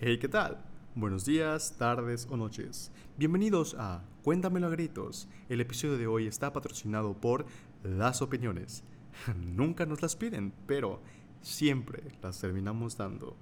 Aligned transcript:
Hey, 0.00 0.18
¿qué 0.18 0.28
tal? 0.28 0.58
Buenos 0.94 1.24
días, 1.24 1.74
tardes 1.76 2.28
o 2.30 2.36
noches. 2.36 2.92
Bienvenidos 3.16 3.74
a 3.76 4.04
Cuéntamelo 4.22 4.68
a 4.68 4.70
gritos. 4.70 5.28
El 5.48 5.60
episodio 5.60 5.98
de 5.98 6.06
hoy 6.06 6.28
está 6.28 6.52
patrocinado 6.52 7.14
por 7.14 7.46
Las 7.82 8.22
Opiniones. 8.22 8.84
Nunca 9.36 9.86
nos 9.86 10.00
las 10.00 10.14
piden, 10.14 10.52
pero 10.68 11.02
siempre 11.40 12.04
las 12.22 12.40
terminamos 12.40 12.96
dando. 12.96 13.36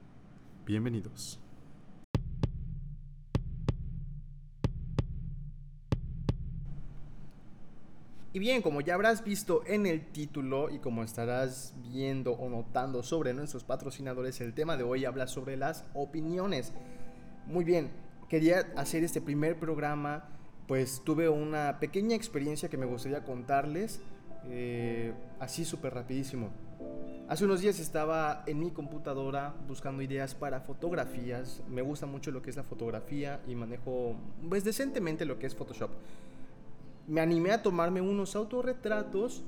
Bienvenidos. 0.64 1.38
Y 8.36 8.38
bien, 8.38 8.60
como 8.60 8.82
ya 8.82 8.92
habrás 8.92 9.24
visto 9.24 9.62
en 9.64 9.86
el 9.86 10.12
título 10.12 10.68
y 10.68 10.78
como 10.78 11.02
estarás 11.02 11.72
viendo 11.90 12.32
o 12.32 12.50
notando 12.50 13.02
sobre 13.02 13.32
nuestros 13.32 13.64
patrocinadores, 13.64 14.42
el 14.42 14.52
tema 14.52 14.76
de 14.76 14.82
hoy 14.82 15.06
habla 15.06 15.26
sobre 15.26 15.56
las 15.56 15.86
opiniones. 15.94 16.74
Muy 17.46 17.64
bien, 17.64 17.88
quería 18.28 18.66
hacer 18.76 19.04
este 19.04 19.22
primer 19.22 19.58
programa, 19.58 20.28
pues 20.68 21.00
tuve 21.02 21.30
una 21.30 21.80
pequeña 21.80 22.14
experiencia 22.14 22.68
que 22.68 22.76
me 22.76 22.84
gustaría 22.84 23.24
contarles, 23.24 24.02
eh, 24.50 25.14
así 25.40 25.64
súper 25.64 25.94
rapidísimo. 25.94 26.50
Hace 27.30 27.46
unos 27.46 27.62
días 27.62 27.80
estaba 27.80 28.44
en 28.46 28.60
mi 28.60 28.70
computadora 28.70 29.54
buscando 29.66 30.02
ideas 30.02 30.34
para 30.34 30.60
fotografías. 30.60 31.62
Me 31.70 31.80
gusta 31.80 32.04
mucho 32.04 32.30
lo 32.32 32.42
que 32.42 32.50
es 32.50 32.56
la 32.56 32.64
fotografía 32.64 33.40
y 33.48 33.54
manejo 33.54 34.14
pues 34.46 34.62
decentemente 34.62 35.24
lo 35.24 35.38
que 35.38 35.46
es 35.46 35.54
Photoshop 35.54 35.90
me 37.08 37.20
animé 37.20 37.52
a 37.52 37.62
tomarme 37.62 38.00
unos 38.00 38.36
autorretratos 38.36 39.44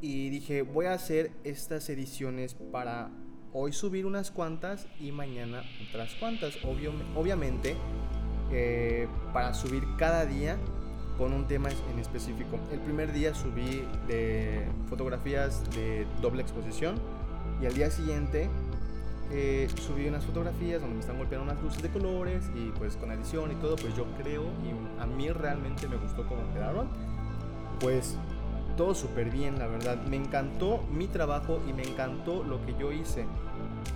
y 0.00 0.28
dije, 0.30 0.62
voy 0.62 0.86
a 0.86 0.92
hacer 0.92 1.32
estas 1.44 1.88
ediciones 1.88 2.54
para 2.72 3.10
hoy 3.52 3.72
subir 3.72 4.06
unas 4.06 4.30
cuantas 4.30 4.88
y 5.00 5.12
mañana 5.12 5.62
otras 5.88 6.14
cuantas. 6.16 6.58
obviamente, 7.14 7.76
eh, 8.50 9.08
para 9.32 9.54
subir 9.54 9.84
cada 9.96 10.26
día 10.26 10.58
con 11.16 11.32
un 11.32 11.46
tema 11.46 11.70
en 11.92 11.98
específico. 11.98 12.58
El 12.72 12.80
primer 12.80 13.12
día 13.12 13.34
subí 13.34 13.84
de 14.08 14.66
fotografías 14.88 15.62
de 15.70 16.06
doble 16.20 16.42
exposición 16.42 16.96
y 17.62 17.66
al 17.66 17.74
día 17.74 17.90
siguiente 17.90 18.50
eh, 19.30 19.68
subí 19.80 20.06
unas 20.06 20.24
fotografías 20.24 20.80
donde 20.80 20.96
me 20.96 21.00
están 21.00 21.18
golpeando 21.18 21.50
unas 21.50 21.62
luces 21.62 21.82
de 21.82 21.88
colores 21.88 22.44
y 22.54 22.70
pues 22.78 22.96
con 22.96 23.10
edición 23.10 23.52
y 23.52 23.54
todo, 23.56 23.76
pues 23.76 23.94
yo 23.96 24.04
creo 24.22 24.44
y 24.62 25.02
a 25.02 25.06
mí 25.06 25.30
realmente 25.30 25.88
me 25.88 25.96
gustó 25.96 26.26
cómo 26.26 26.42
quedaron. 26.52 26.88
Pues 27.80 28.16
todo 28.76 28.94
súper 28.94 29.30
bien, 29.30 29.58
la 29.58 29.66
verdad. 29.66 30.02
Me 30.06 30.16
encantó 30.16 30.82
mi 30.92 31.06
trabajo 31.06 31.60
y 31.68 31.72
me 31.72 31.82
encantó 31.82 32.44
lo 32.44 32.64
que 32.64 32.74
yo 32.78 32.92
hice. 32.92 33.24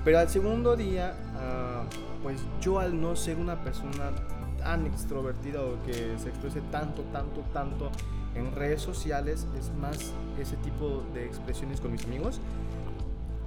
Pero 0.05 0.19
al 0.19 0.29
segundo 0.29 0.77
día, 0.77 1.17
ah, 1.37 1.85
pues 2.23 2.41
yo 2.61 2.79
al 2.79 3.01
no 3.01 3.17
ser 3.17 3.37
una 3.37 3.63
persona 3.63 4.13
tan 4.59 4.87
extrovertida 4.87 5.63
o 5.63 5.83
que 5.85 6.19
se 6.19 6.29
exprese 6.29 6.61
tanto, 6.71 7.03
tanto, 7.13 7.43
tanto 7.53 7.91
en 8.35 8.53
redes 8.55 8.83
sociales, 8.83 9.47
es 9.59 9.73
más 9.75 10.13
ese 10.39 10.57
tipo 10.57 11.05
de 11.15 11.25
expresiones 11.25 11.81
con 11.81 11.93
mis 11.93 12.05
amigos, 12.05 12.41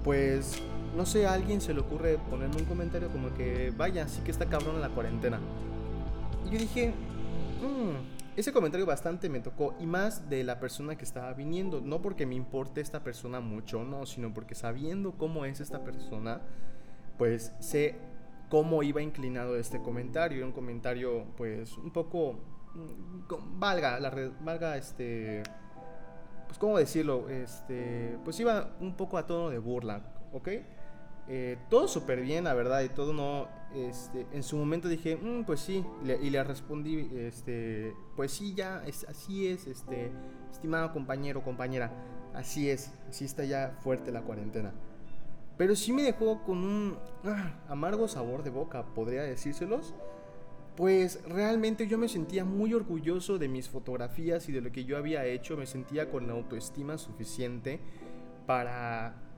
pues 0.03 0.61
no 0.95 1.05
sé, 1.05 1.25
a 1.25 1.33
alguien 1.33 1.61
se 1.61 1.73
le 1.73 1.81
ocurre 1.81 2.17
ponerme 2.29 2.57
un 2.57 2.65
comentario 2.65 3.09
como 3.09 3.33
que, 3.33 3.73
vaya, 3.75 4.07
sí 4.07 4.21
que 4.21 4.31
está 4.31 4.45
cabrón 4.47 4.75
en 4.75 4.81
la 4.81 4.89
cuarentena. 4.89 5.39
Y 6.45 6.51
yo 6.51 6.59
dije, 6.59 6.93
mmm, 7.61 8.37
ese 8.37 8.51
comentario 8.51 8.85
bastante 8.85 9.29
me 9.29 9.39
tocó, 9.39 9.75
y 9.79 9.85
más 9.85 10.29
de 10.29 10.43
la 10.43 10.59
persona 10.59 10.95
que 10.97 11.03
estaba 11.03 11.33
viniendo, 11.33 11.81
no 11.81 12.01
porque 12.01 12.25
me 12.25 12.35
importe 12.35 12.81
esta 12.81 13.03
persona 13.03 13.39
mucho, 13.39 13.83
no, 13.83 14.05
sino 14.05 14.33
porque 14.33 14.55
sabiendo 14.55 15.13
cómo 15.13 15.45
es 15.45 15.59
esta 15.59 15.83
persona, 15.83 16.41
pues 17.17 17.53
sé 17.59 17.95
cómo 18.49 18.83
iba 18.83 19.01
inclinado 19.01 19.55
este 19.57 19.81
comentario. 19.81 20.45
Un 20.45 20.51
comentario, 20.51 21.25
pues, 21.37 21.77
un 21.77 21.91
poco, 21.91 22.33
mm, 22.73 23.59
valga, 23.59 23.99
la 23.99 24.09
red, 24.09 24.31
valga 24.41 24.77
este 24.77 25.43
pues 26.51 26.59
cómo 26.59 26.77
decirlo, 26.77 27.29
este, 27.29 28.17
pues 28.25 28.37
iba 28.41 28.75
un 28.81 28.97
poco 28.97 29.17
a 29.17 29.25
tono 29.25 29.49
de 29.49 29.57
burla, 29.57 30.01
¿ok? 30.33 30.49
Eh, 31.33 31.57
todo 31.69 31.87
súper 31.87 32.19
bien, 32.19 32.43
la 32.43 32.53
verdad, 32.53 32.81
y 32.81 32.89
todo 32.89 33.13
no, 33.13 33.47
este, 33.73 34.27
en 34.33 34.43
su 34.43 34.57
momento 34.57 34.89
dije, 34.89 35.15
mm, 35.15 35.45
pues 35.45 35.61
sí, 35.61 35.81
y 36.21 36.29
le 36.29 36.43
respondí, 36.43 37.09
este, 37.15 37.95
pues 38.17 38.33
sí, 38.33 38.53
ya, 38.53 38.83
es, 38.85 39.05
así 39.05 39.47
es, 39.47 39.65
este, 39.65 40.11
estimado 40.51 40.91
compañero, 40.91 41.41
compañera, 41.41 41.89
así 42.33 42.69
es, 42.69 42.91
así 43.07 43.23
está 43.23 43.45
ya 43.45 43.77
fuerte 43.79 44.11
la 44.11 44.23
cuarentena. 44.23 44.73
Pero 45.57 45.73
sí 45.77 45.93
me 45.93 46.03
dejó 46.03 46.43
con 46.43 46.65
un 46.65 46.97
ah, 47.23 47.53
amargo 47.69 48.09
sabor 48.09 48.43
de 48.43 48.49
boca, 48.49 48.83
podría 48.93 49.23
decírselos. 49.23 49.93
Pues 50.75 51.23
realmente 51.29 51.87
yo 51.87 51.97
me 51.97 52.09
sentía 52.09 52.43
muy 52.43 52.73
orgulloso 52.73 53.37
de 53.37 53.47
mis 53.47 53.69
fotografías 53.69 54.49
y 54.49 54.51
de 54.51 54.59
lo 54.59 54.73
que 54.73 54.83
yo 54.83 54.97
había 54.97 55.23
hecho, 55.23 55.55
me 55.55 55.65
sentía 55.65 56.09
con 56.09 56.27
la 56.27 56.33
autoestima 56.33 56.97
suficiente 56.97 57.79
para 58.45 59.30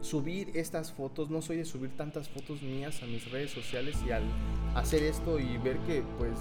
subir 0.00 0.50
estas 0.54 0.92
fotos, 0.92 1.30
no 1.30 1.42
soy 1.42 1.58
de 1.58 1.64
subir 1.64 1.90
tantas 1.96 2.28
fotos 2.28 2.62
mías 2.62 3.02
a 3.02 3.06
mis 3.06 3.30
redes 3.30 3.50
sociales 3.50 3.96
y 4.06 4.10
al 4.10 4.22
hacer 4.74 5.02
esto 5.02 5.38
y 5.38 5.58
ver 5.58 5.78
que 5.80 6.02
pues 6.18 6.32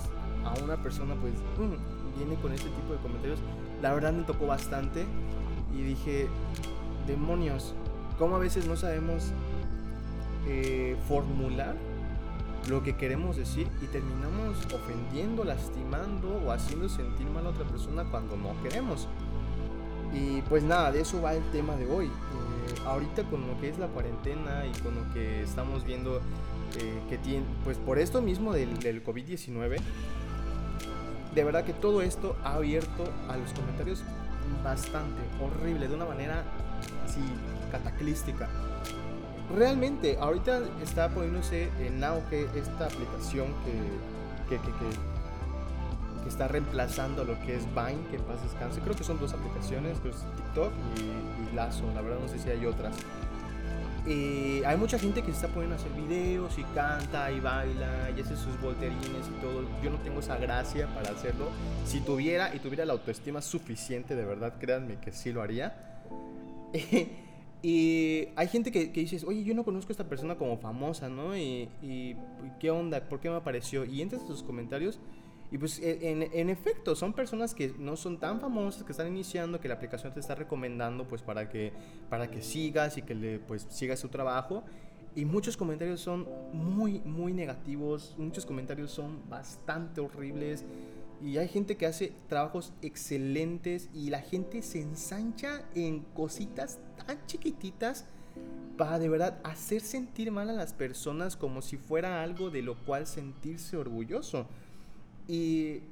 a 0.45 0.63
una 0.63 0.81
persona 0.81 1.15
pues 1.15 1.33
mm, 1.33 2.17
viene 2.17 2.35
con 2.41 2.53
este 2.53 2.69
tipo 2.69 2.93
de 2.93 2.99
comentarios, 2.99 3.39
la 3.81 3.93
verdad 3.93 4.13
me 4.13 4.23
tocó 4.23 4.47
bastante 4.47 5.05
y 5.75 5.81
dije, 5.81 6.27
demonios, 7.05 7.73
¿cómo 8.17 8.37
a 8.37 8.39
veces 8.39 8.65
no 8.65 8.75
sabemos 8.75 9.31
eh, 10.47 10.95
formular 11.07 11.75
lo 12.69 12.83
que 12.83 12.95
queremos 12.95 13.37
decir 13.37 13.67
y 13.81 13.85
terminamos 13.87 14.57
ofendiendo, 14.73 15.43
lastimando 15.43 16.41
o 16.45 16.51
haciendo 16.51 16.87
sentir 16.87 17.27
mal 17.27 17.45
a 17.45 17.49
otra 17.49 17.65
persona 17.65 18.05
cuando 18.09 18.37
no 18.37 18.61
queremos? 18.63 19.07
Y 20.13 20.41
pues 20.43 20.63
nada, 20.63 20.91
de 20.91 21.01
eso 21.01 21.21
va 21.21 21.35
el 21.35 21.43
tema 21.51 21.75
de 21.75 21.85
hoy 21.85 22.09
ahorita 22.85 23.23
con 23.23 23.47
lo 23.47 23.59
que 23.59 23.69
es 23.69 23.77
la 23.79 23.87
cuarentena 23.87 24.65
y 24.65 24.79
con 24.81 24.95
lo 24.95 25.13
que 25.13 25.43
estamos 25.43 25.85
viendo 25.85 26.17
eh, 26.77 26.99
que 27.09 27.17
tiene, 27.17 27.45
pues 27.63 27.77
por 27.77 27.99
esto 27.99 28.21
mismo 28.21 28.53
del, 28.53 28.79
del 28.79 29.03
COVID-19, 29.03 29.77
de 31.33 31.43
verdad 31.43 31.63
que 31.63 31.73
todo 31.73 32.01
esto 32.01 32.35
ha 32.43 32.53
abierto 32.53 33.11
a 33.27 33.37
los 33.37 33.53
comentarios 33.53 34.03
bastante 34.63 35.21
horrible, 35.41 35.87
de 35.87 35.95
una 35.95 36.05
manera 36.05 36.43
así 37.05 37.21
cataclística. 37.71 38.49
Realmente, 39.55 40.17
ahorita 40.19 40.61
está 40.83 41.09
poniéndose 41.09 41.69
en 41.79 42.03
auge 42.03 42.47
esta 42.55 42.85
aplicación 42.85 43.47
que, 43.65 44.55
que, 44.55 44.61
que, 44.61 44.71
está 46.27 46.47
reemplazando 46.47 47.23
lo 47.23 47.39
que 47.41 47.55
es 47.55 47.65
Vine, 47.67 48.05
que 48.09 48.17
en 48.17 48.23
paz 48.23 48.41
descanse. 48.43 48.81
Creo 48.81 48.95
que 48.95 49.03
son 49.03 49.19
dos 49.19 49.33
aplicaciones, 49.33 49.99
que 49.99 50.09
es 50.09 50.17
TikTok 50.35 50.71
y 50.97 51.55
Lazo, 51.55 51.85
la 51.93 52.01
verdad 52.01 52.19
no 52.19 52.27
sé 52.27 52.39
si 52.39 52.49
hay 52.49 52.65
otras. 52.65 52.95
Eh, 54.07 54.63
hay 54.65 54.77
mucha 54.77 54.97
gente 54.97 55.21
que 55.21 55.27
se 55.27 55.33
está 55.33 55.47
poniendo 55.49 55.75
a 55.75 55.77
hacer 55.77 55.91
videos 55.91 56.57
y 56.57 56.63
canta 56.73 57.31
y 57.31 57.39
baila 57.39 58.09
y 58.15 58.21
hace 58.21 58.35
sus 58.35 58.59
volterines 58.61 59.27
y 59.27 59.41
todo. 59.41 59.63
Yo 59.83 59.89
no 59.91 59.97
tengo 59.97 60.19
esa 60.19 60.37
gracia 60.37 60.87
para 60.93 61.11
hacerlo. 61.11 61.49
Si 61.85 61.99
tuviera 62.01 62.55
y 62.55 62.59
tuviera 62.59 62.85
la 62.85 62.93
autoestima 62.93 63.41
suficiente, 63.41 64.15
de 64.15 64.25
verdad, 64.25 64.53
créanme 64.59 64.95
que 64.99 65.11
sí 65.11 65.31
lo 65.31 65.41
haría. 65.41 66.01
y 67.61 68.27
hay 68.35 68.47
gente 68.47 68.71
que, 68.71 68.91
que 68.91 69.01
dices, 69.01 69.23
oye, 69.23 69.43
yo 69.43 69.53
no 69.53 69.63
conozco 69.63 69.91
a 69.91 69.93
esta 69.93 70.05
persona 70.05 70.35
como 70.35 70.57
famosa, 70.57 71.09
¿no? 71.09 71.37
Y, 71.37 71.69
y 71.81 72.15
¿qué 72.59 72.71
onda? 72.71 73.01
¿Por 73.01 73.19
qué 73.19 73.29
me 73.29 73.35
apareció? 73.35 73.85
Y 73.85 74.01
entras 74.01 74.23
a 74.23 74.27
sus 74.27 74.43
comentarios 74.43 74.99
y 75.51 75.57
pues 75.57 75.79
e, 75.79 76.11
en, 76.11 76.49
efecto, 76.49 76.95
son 76.95 77.13
personas 77.13 77.55
que 77.55 77.73
no 77.79 77.95
son 77.95 78.19
tan 78.19 78.39
famosas, 78.39 78.83
que 78.83 78.91
están 78.91 79.07
iniciando, 79.07 79.59
que 79.59 79.67
la 79.67 79.75
aplicación 79.75 80.13
te 80.13 80.19
está 80.19 80.35
recomendando 80.35 81.07
pues 81.07 81.21
para 81.23 81.49
que, 81.49 81.73
para 82.09 82.29
que 82.29 82.41
sigas 82.41 82.97
y 82.97 83.01
que 83.01 83.15
le 83.15 83.39
pues 83.39 83.65
sigas 83.69 83.99
su 83.99 84.09
trabajo. 84.09 84.63
Y 85.15 85.25
muchos 85.25 85.57
comentarios 85.57 86.01
son 86.01 86.27
muy, 86.53 86.99
muy 86.99 87.33
negativos, 87.33 88.15
muchos 88.19 88.45
comentarios 88.45 88.91
son 88.91 89.27
bastante 89.27 90.01
horribles. 90.01 90.65
Y 91.21 91.37
hay 91.37 91.47
gente 91.47 91.75
que 91.75 91.87
hace 91.87 92.13
trabajos 92.27 92.71
excelentes 92.81 93.89
y 93.93 94.11
la 94.11 94.21
gente 94.21 94.61
se 94.61 94.81
ensancha 94.81 95.65
en 95.73 96.01
cositas 96.13 96.79
tan 97.05 97.25
chiquititas 97.25 98.05
para 98.77 98.99
de 98.99 99.09
verdad 99.09 99.41
hacer 99.43 99.81
sentir 99.81 100.31
mal 100.31 100.49
a 100.49 100.53
las 100.53 100.73
personas 100.73 101.35
como 101.35 101.61
si 101.61 101.75
fuera 101.75 102.23
algo 102.23 102.49
de 102.49 102.61
lo 102.61 102.77
cual 102.85 103.07
sentirse 103.07 103.75
orgulloso. 103.75 104.47
Y 105.29 105.83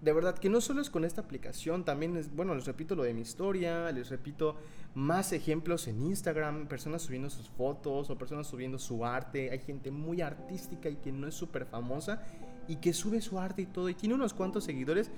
de 0.00 0.12
verdad 0.14 0.38
que 0.38 0.48
no 0.48 0.62
solo 0.62 0.80
es 0.80 0.88
con 0.88 1.04
esta 1.04 1.20
aplicación, 1.20 1.84
también 1.84 2.16
es, 2.16 2.34
bueno, 2.34 2.54
les 2.54 2.64
repito 2.64 2.96
lo 2.96 3.02
de 3.02 3.12
mi 3.12 3.20
historia, 3.20 3.92
les 3.92 4.08
repito 4.08 4.56
más 4.94 5.34
ejemplos 5.34 5.86
en 5.86 6.00
Instagram, 6.00 6.66
personas 6.66 7.02
subiendo 7.02 7.28
sus 7.28 7.50
fotos 7.50 8.08
o 8.08 8.16
personas 8.16 8.46
subiendo 8.46 8.78
su 8.78 9.04
arte, 9.04 9.50
hay 9.50 9.58
gente 9.58 9.90
muy 9.90 10.22
artística 10.22 10.88
y 10.88 10.96
que 10.96 11.12
no 11.12 11.28
es 11.28 11.34
súper 11.34 11.66
famosa 11.66 12.22
y 12.68 12.76
que 12.76 12.94
sube 12.94 13.20
su 13.20 13.38
arte 13.38 13.62
y 13.62 13.66
todo 13.66 13.90
y 13.90 13.94
tiene 13.94 14.14
unos 14.14 14.32
cuantos 14.32 14.64
seguidores. 14.64 15.10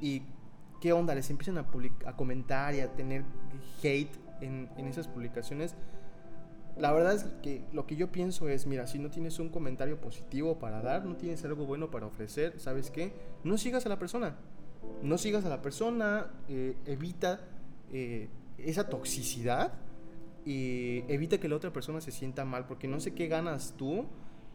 Y 0.00 0.22
qué 0.80 0.92
onda, 0.92 1.12
les 1.12 1.28
empiezan 1.28 1.58
a, 1.58 1.66
a 2.06 2.16
comentar 2.16 2.76
y 2.76 2.80
a 2.80 2.92
tener 2.94 3.24
hate 3.82 4.16
en, 4.40 4.70
en 4.76 4.86
esas 4.86 5.08
publicaciones 5.08 5.74
la 6.78 6.92
verdad 6.92 7.14
es 7.14 7.24
que 7.42 7.64
lo 7.72 7.86
que 7.86 7.96
yo 7.96 8.12
pienso 8.12 8.48
es, 8.48 8.66
mira, 8.66 8.86
si 8.86 8.98
no 8.98 9.10
tienes 9.10 9.38
un 9.38 9.48
comentario 9.48 9.98
positivo 9.98 10.58
para 10.58 10.82
dar, 10.82 11.06
no 11.06 11.16
tienes 11.16 11.42
algo 11.44 11.64
bueno 11.64 11.90
para 11.90 12.06
ofrecer, 12.06 12.58
¿sabes 12.58 12.90
qué? 12.90 13.12
No 13.44 13.56
sigas 13.56 13.86
a 13.86 13.88
la 13.88 13.98
persona. 13.98 14.36
No 15.02 15.16
sigas 15.16 15.44
a 15.46 15.48
la 15.48 15.62
persona, 15.62 16.30
eh, 16.48 16.76
evita 16.84 17.40
eh, 17.92 18.28
esa 18.58 18.88
toxicidad 18.88 19.72
y 20.44 21.02
evita 21.08 21.38
que 21.38 21.48
la 21.48 21.56
otra 21.56 21.72
persona 21.72 22.00
se 22.00 22.12
sienta 22.12 22.44
mal, 22.44 22.66
porque 22.66 22.88
no 22.88 23.00
sé 23.00 23.14
qué 23.14 23.26
ganas 23.26 23.74
tú 23.76 24.06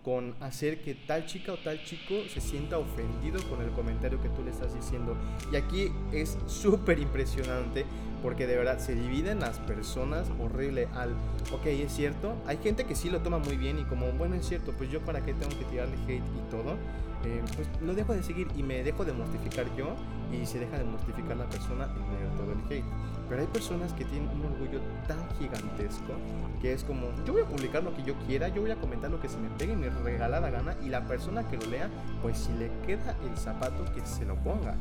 con 0.04 0.36
hacer 0.40 0.82
que 0.82 0.96
tal 0.96 1.26
chica 1.26 1.54
o 1.54 1.58
tal 1.58 1.84
chico 1.84 2.16
se 2.34 2.42
sienta 2.42 2.78
ofendido 2.78 3.40
con 3.50 3.62
el 3.62 3.70
comentario 3.72 4.22
que 4.22 4.30
tú 4.30 4.44
le 4.44 4.52
estás 4.52 4.74
diciendo. 4.74 5.16
Y 5.52 5.56
aquí 5.56 5.92
es 6.12 6.38
súper 6.48 7.00
impresionante 7.00 7.86
porque 8.22 8.48
de 8.48 8.56
verdad 8.56 8.80
se 8.80 8.96
dividen 8.96 9.40
las 9.40 9.60
personas 9.60 10.30
horrible 10.40 10.88
al, 10.94 11.12
ok, 11.52 11.66
es 11.66 11.94
cierto, 11.94 12.36
hay 12.46 12.58
gente 12.58 12.86
que 12.86 12.96
sí 12.96 13.10
lo 13.10 13.22
toma 13.22 13.40
muy 13.40 13.58
bien 13.58 13.80
y 13.80 13.84
como, 13.86 14.12
bueno, 14.12 14.36
es 14.36 14.48
cierto, 14.48 14.74
pues 14.78 14.92
yo 14.92 15.02
para 15.02 15.24
qué 15.26 15.34
tengo 15.34 15.58
que 15.58 15.66
tirarle 15.66 15.96
hate 16.08 16.24
y 16.24 16.52
todo, 16.52 16.76
eh, 17.24 17.44
pues 17.56 17.68
lo 17.82 17.94
dejo 17.94 18.14
de 18.14 18.24
seguir 18.24 18.48
y 18.56 18.64
me 18.64 18.84
dejo 18.84 19.06
de 19.06 19.14
mortificar 19.14 19.66
yo 19.76 19.96
y 20.32 20.46
se 20.46 20.60
deja 20.60 20.78
de 20.78 20.86
mortificar 20.86 21.38
la 21.38 21.48
persona 21.50 21.86
en 21.86 22.14
medio 22.14 22.30
de 22.30 22.38
todo 22.38 22.52
el 22.54 22.60
hate. 22.72 22.86
Pero 23.30 23.42
hay 23.42 23.48
personas 23.48 23.94
que 23.94 24.06
tienen 24.06 24.30
un 24.30 24.46
orgullo 24.46 24.82
tan 25.08 25.20
gigantesco 25.38 26.14
que 26.62 26.74
es 26.74 26.84
como, 26.84 27.08
yo 27.26 27.34
voy 27.34 27.44
a 27.44 27.46
publicar 27.46 27.84
lo 27.84 27.96
que 27.96 28.04
yo 28.04 28.14
quiera, 28.28 28.48
yo 28.50 28.62
voy 28.62 28.72
a 28.72 28.76
comentar 28.76 29.10
lo 29.10 29.20
que 29.20 29.30
se 29.30 29.38
me 29.38 29.50
pegue 29.52 29.74
y 29.74 29.76
me 29.76 29.90
regala 29.90 30.40
la 30.40 30.50
gana 30.50 30.76
y 30.84 30.90
la 30.90 31.06
persona 31.06 31.48
que 31.48 31.58
lo 31.58 31.66
lea, 31.68 31.90
pues 32.22 32.38
si 32.38 32.54
le 32.54 32.70
queda 32.86 33.16
el 33.30 33.38
zapato, 33.38 33.86
que 33.94 34.06
se 34.06 34.26
lo 34.26 34.36
ponga. 34.36 34.76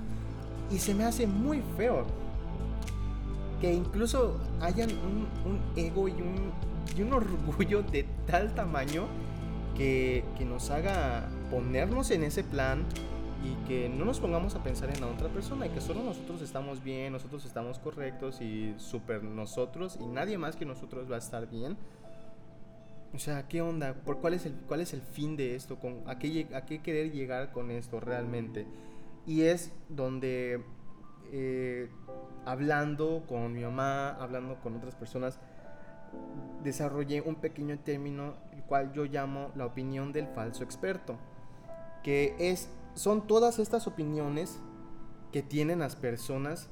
Y 0.70 0.78
se 0.78 0.94
me 0.94 1.04
hace 1.04 1.26
muy 1.26 1.62
feo 1.76 2.06
que 3.60 3.72
incluso 3.72 4.40
hayan 4.60 4.90
un, 4.90 5.60
ego 5.76 6.08
y 6.08 6.12
un, 6.12 6.52
y 6.96 7.02
un 7.02 7.12
orgullo 7.12 7.82
de 7.82 8.04
tal 8.26 8.54
tamaño 8.54 9.06
que, 9.76 10.24
que 10.36 10.44
nos 10.44 10.70
haga 10.70 11.28
ponernos 11.50 12.10
en 12.10 12.22
ese 12.22 12.44
plan 12.44 12.84
y 13.42 13.54
que 13.66 13.88
no 13.88 14.04
nos 14.04 14.20
pongamos 14.20 14.54
a 14.54 14.62
pensar 14.62 14.90
en 14.94 15.00
la 15.00 15.06
otra 15.06 15.28
persona 15.28 15.66
y 15.66 15.70
que 15.70 15.80
solo 15.80 16.02
nosotros 16.02 16.42
estamos 16.42 16.82
bien, 16.84 17.12
nosotros 17.12 17.44
estamos 17.44 17.78
correctos 17.78 18.40
y 18.40 18.74
súper 18.76 19.22
nosotros 19.22 19.98
y 20.00 20.06
nadie 20.06 20.36
más 20.38 20.56
que 20.56 20.66
nosotros 20.66 21.10
va 21.10 21.16
a 21.16 21.18
estar 21.18 21.48
bien. 21.48 21.76
O 23.12 23.18
sea, 23.18 23.48
¿qué 23.48 23.60
onda? 23.60 23.94
¿Por 23.94 24.18
cuál 24.18 24.34
es 24.34 24.46
el, 24.46 24.52
cuál 24.68 24.80
es 24.80 24.92
el 24.92 25.00
fin 25.00 25.36
de 25.36 25.56
esto? 25.56 25.78
¿Con, 25.78 26.02
a, 26.06 26.18
qué, 26.18 26.46
¿A 26.54 26.64
qué 26.64 26.80
querer 26.80 27.10
llegar 27.10 27.50
con 27.50 27.70
esto 27.70 27.98
realmente? 27.98 28.66
Y 29.26 29.42
es 29.42 29.72
donde, 29.88 30.62
eh, 31.32 31.88
hablando 32.44 33.24
con 33.26 33.52
mi 33.52 33.62
mamá, 33.62 34.10
hablando 34.10 34.60
con 34.60 34.76
otras 34.76 34.94
personas, 34.94 35.40
desarrollé 36.62 37.20
un 37.20 37.36
pequeño 37.36 37.78
término, 37.80 38.34
el 38.52 38.62
cual 38.62 38.92
yo 38.92 39.04
llamo 39.06 39.50
la 39.56 39.66
opinión 39.66 40.12
del 40.12 40.28
falso 40.28 40.62
experto, 40.62 41.18
que 42.02 42.34
es 42.38 42.68
son 42.94 43.26
todas 43.26 43.58
estas 43.58 43.86
opiniones 43.86 44.58
que 45.32 45.42
tienen 45.42 45.78
las 45.78 45.96
personas 45.96 46.68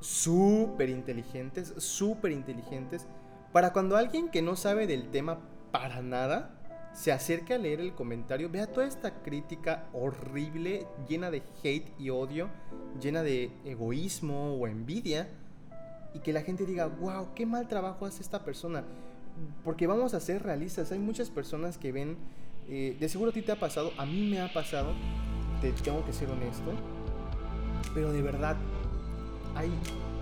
súper 0.00 0.88
inteligentes, 0.88 1.74
súper 1.76 2.32
inteligentes, 2.32 3.06
para 3.52 3.72
cuando 3.72 3.96
alguien 3.96 4.30
que 4.30 4.42
no 4.42 4.56
sabe 4.56 4.86
del 4.86 5.10
tema 5.10 5.38
para 5.72 6.02
nada 6.02 6.56
se 6.92 7.12
acerca 7.12 7.54
a 7.54 7.58
leer 7.58 7.80
el 7.80 7.94
comentario, 7.94 8.50
vea 8.50 8.66
toda 8.66 8.86
esta 8.86 9.22
crítica 9.22 9.88
horrible, 9.92 10.86
llena 11.08 11.30
de 11.30 11.42
hate 11.62 11.92
y 11.98 12.10
odio, 12.10 12.48
llena 13.00 13.22
de 13.22 13.52
egoísmo 13.64 14.54
o 14.54 14.66
envidia, 14.66 15.28
y 16.12 16.18
que 16.18 16.32
la 16.32 16.42
gente 16.42 16.66
diga, 16.66 16.86
wow, 16.86 17.28
qué 17.34 17.46
mal 17.46 17.68
trabajo 17.68 18.06
hace 18.06 18.22
esta 18.22 18.44
persona. 18.44 18.84
Porque 19.64 19.86
vamos 19.86 20.14
a 20.14 20.20
ser 20.20 20.42
realistas, 20.42 20.90
hay 20.90 20.98
muchas 20.98 21.30
personas 21.30 21.78
que 21.78 21.92
ven 21.92 22.16
eh, 22.68 22.96
de 22.98 23.08
seguro 23.08 23.30
a 23.30 23.34
ti 23.34 23.42
te 23.42 23.52
ha 23.52 23.58
pasado, 23.58 23.92
a 23.98 24.06
mí 24.06 24.28
me 24.28 24.40
ha 24.40 24.52
pasado, 24.52 24.92
te 25.60 25.72
tengo 25.72 26.04
que 26.04 26.12
ser 26.12 26.30
honesto, 26.30 26.72
pero 27.94 28.12
de 28.12 28.22
verdad, 28.22 28.56
hay 29.54 29.70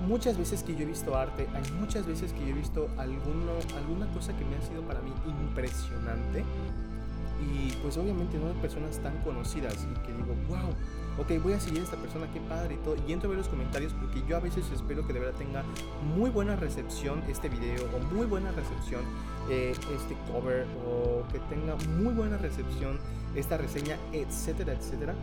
muchas 0.06 0.38
veces 0.38 0.62
que 0.62 0.74
yo 0.74 0.82
he 0.82 0.86
visto 0.86 1.16
arte, 1.16 1.46
hay 1.54 1.72
muchas 1.72 2.06
veces 2.06 2.32
que 2.32 2.40
yo 2.40 2.48
he 2.48 2.52
visto 2.52 2.88
alguna 2.96 4.06
cosa 4.12 4.36
que 4.36 4.44
me 4.44 4.56
ha 4.56 4.62
sido 4.62 4.82
para 4.82 5.00
mí 5.00 5.12
impresionante. 5.26 6.44
Y 7.40 7.70
pues 7.82 7.96
obviamente 7.96 8.36
no 8.36 8.48
de 8.48 8.54
personas 8.54 8.98
tan 8.98 9.16
conocidas 9.18 9.74
y 9.84 10.06
que 10.06 10.12
digo, 10.12 10.34
wow, 10.48 10.74
ok, 11.18 11.42
voy 11.42 11.52
a 11.52 11.60
seguir 11.60 11.80
a 11.80 11.84
esta 11.84 11.96
persona, 11.96 12.26
qué 12.32 12.40
padre 12.40 12.74
y 12.74 12.78
todo. 12.78 12.96
Y 13.06 13.12
entro 13.12 13.28
a 13.28 13.30
ver 13.30 13.38
los 13.38 13.48
comentarios 13.48 13.92
porque 13.94 14.22
yo 14.28 14.36
a 14.36 14.40
veces 14.40 14.70
espero 14.72 15.06
que 15.06 15.12
de 15.12 15.20
verdad 15.20 15.38
tenga 15.38 15.64
muy 16.16 16.30
buena 16.30 16.56
recepción 16.56 17.22
este 17.28 17.48
video 17.48 17.84
o 17.94 18.14
muy 18.14 18.26
buena 18.26 18.52
recepción 18.52 19.02
eh, 19.50 19.74
este 19.94 20.16
cover 20.32 20.66
o 20.86 21.24
que 21.32 21.38
tenga 21.54 21.76
muy 22.00 22.14
buena 22.14 22.36
recepción 22.38 22.98
esta 23.34 23.56
reseña, 23.56 23.96
etcétera, 24.12 24.72
etcétera. 24.72 25.14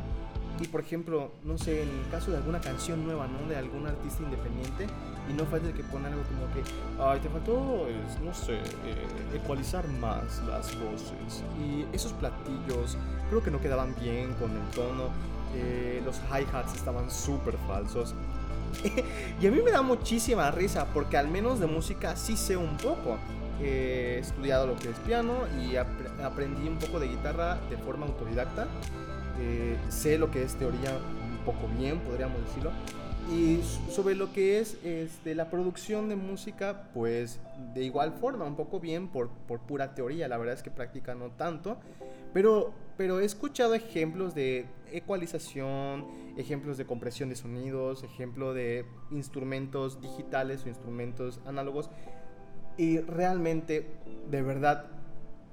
Y 0.59 0.68
por 0.68 0.80
ejemplo, 0.80 1.31
no 1.44 1.57
sé, 1.57 1.83
en 1.83 1.89
el 1.89 2.09
caso 2.09 2.31
de 2.31 2.38
alguna 2.38 2.62
canción 2.62 3.06
nueva, 3.06 3.27
¿no? 3.27 3.48
De 3.50 3.57
algún 3.57 3.88
artista 3.88 4.24
independiente, 4.24 4.88
y 5.30 5.33
no 5.33 5.45
falta 5.45 5.68
el 5.68 5.74
que 5.74 5.83
pone 5.83 6.07
algo 6.07 6.21
como 6.24 6.53
que, 6.53 6.63
ay, 7.01 7.19
te 7.19 7.30
faltó, 7.30 7.88
no 8.24 8.33
sé, 8.33 8.56
eh, 8.56 8.62
ecualizar 9.33 9.88
más 9.88 10.41
las 10.48 10.74
voces. 10.80 11.44
Y 11.59 11.86
esos 11.94 12.13
platillos 12.13 12.98
creo 13.30 13.44
que 13.44 13.51
no 13.51 13.59
quedaban 13.59 13.95
bien 14.00 14.33
con 14.36 14.51
el 14.51 14.63
tono. 14.74 15.09
Eh, 15.55 16.01
los 16.03 16.17
hi-hats 16.29 16.75
estaban 16.75 17.09
súper 17.09 17.55
falsos. 17.67 18.13
y 19.41 19.47
a 19.47 19.51
mí 19.51 19.61
me 19.63 19.71
da 19.71 19.81
muchísima 19.81 20.51
risa 20.51 20.85
porque 20.93 21.17
al 21.17 21.29
menos 21.29 21.59
de 21.59 21.67
música 21.67 22.15
sí 22.15 22.35
sé 22.35 22.57
un 22.57 22.77
poco. 22.77 23.17
He 23.61 24.19
estudiado 24.19 24.67
lo 24.67 24.75
que 24.75 24.89
es 24.89 24.97
piano 24.99 25.33
y 25.61 25.77
aprendí 25.77 26.67
un 26.67 26.77
poco 26.77 26.99
de 26.99 27.07
guitarra 27.07 27.57
de 27.69 27.77
forma 27.77 28.05
autodidacta. 28.05 28.67
Eh, 29.39 29.77
sé 29.89 30.17
lo 30.17 30.29
que 30.29 30.43
es 30.43 30.55
teoría 30.55 30.91
un 30.91 31.37
poco 31.45 31.67
bien, 31.77 31.99
podríamos 31.99 32.41
decirlo. 32.45 32.71
Y 33.31 33.61
sobre 33.91 34.13
lo 34.13 34.31
que 34.31 34.59
es 34.59 34.77
este, 34.83 35.33
la 35.33 35.49
producción 35.49 36.09
de 36.09 36.15
música, 36.15 36.83
pues 36.93 37.39
de 37.73 37.83
igual 37.83 38.13
forma, 38.13 38.45
un 38.45 38.55
poco 38.55 38.79
bien 38.79 39.07
por, 39.07 39.29
por 39.47 39.59
pura 39.61 39.95
teoría. 39.95 40.27
La 40.27 40.37
verdad 40.37 40.53
es 40.53 40.61
que 40.61 40.69
práctica 40.69 41.15
no 41.15 41.29
tanto. 41.31 41.77
Pero, 42.33 42.73
pero 42.97 43.19
he 43.19 43.25
escuchado 43.25 43.74
ejemplos 43.74 44.36
de 44.36 44.68
ecualización, 44.92 46.06
ejemplos 46.38 46.77
de 46.77 46.86
compresión 46.86 47.30
de 47.30 47.36
sonidos, 47.36 48.03
ejemplo 48.03 48.53
de 48.53 48.86
instrumentos 49.12 50.01
digitales 50.01 50.63
o 50.65 50.69
instrumentos 50.69 51.42
análogos. 51.45 51.89
Y 52.77 53.00
realmente, 53.00 53.88
de 54.30 54.42
verdad, 54.42 54.88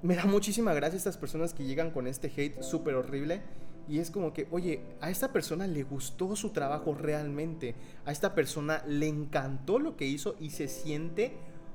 me 0.01 0.15
da 0.15 0.25
muchísima 0.25 0.73
gracia 0.73 0.97
estas 0.97 1.17
personas 1.17 1.53
que 1.53 1.63
llegan 1.63 1.91
con 1.91 2.07
este 2.07 2.31
hate 2.35 2.61
súper 2.61 2.95
horrible 2.95 3.41
y 3.87 3.99
es 3.99 4.11
como 4.11 4.33
que, 4.33 4.47
oye, 4.51 4.81
a 5.01 5.09
esta 5.09 5.33
persona 5.33 5.67
le 5.67 5.83
gustó 5.83 6.35
su 6.35 6.51
trabajo 6.51 6.93
realmente. 6.93 7.75
A 8.05 8.11
esta 8.11 8.33
persona 8.33 8.83
le 8.87 9.07
encantó 9.07 9.79
lo 9.79 9.97
que 9.97 10.05
hizo 10.05 10.35
y 10.39 10.51
se 10.51 10.67
siente 10.67 11.33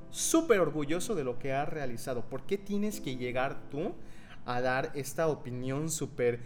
súper 0.09 0.59
orgulloso 0.59 1.13
de 1.13 1.23
lo 1.23 1.37
que 1.37 1.53
ha 1.53 1.65
realizado. 1.65 2.25
¿Por 2.25 2.43
qué 2.43 2.57
tienes 2.57 2.99
que 2.99 3.15
llegar 3.15 3.69
tú 3.69 3.93
a 4.55 4.61
dar 4.61 4.91
esta 4.95 5.27
opinión 5.27 5.89
súper 5.89 6.39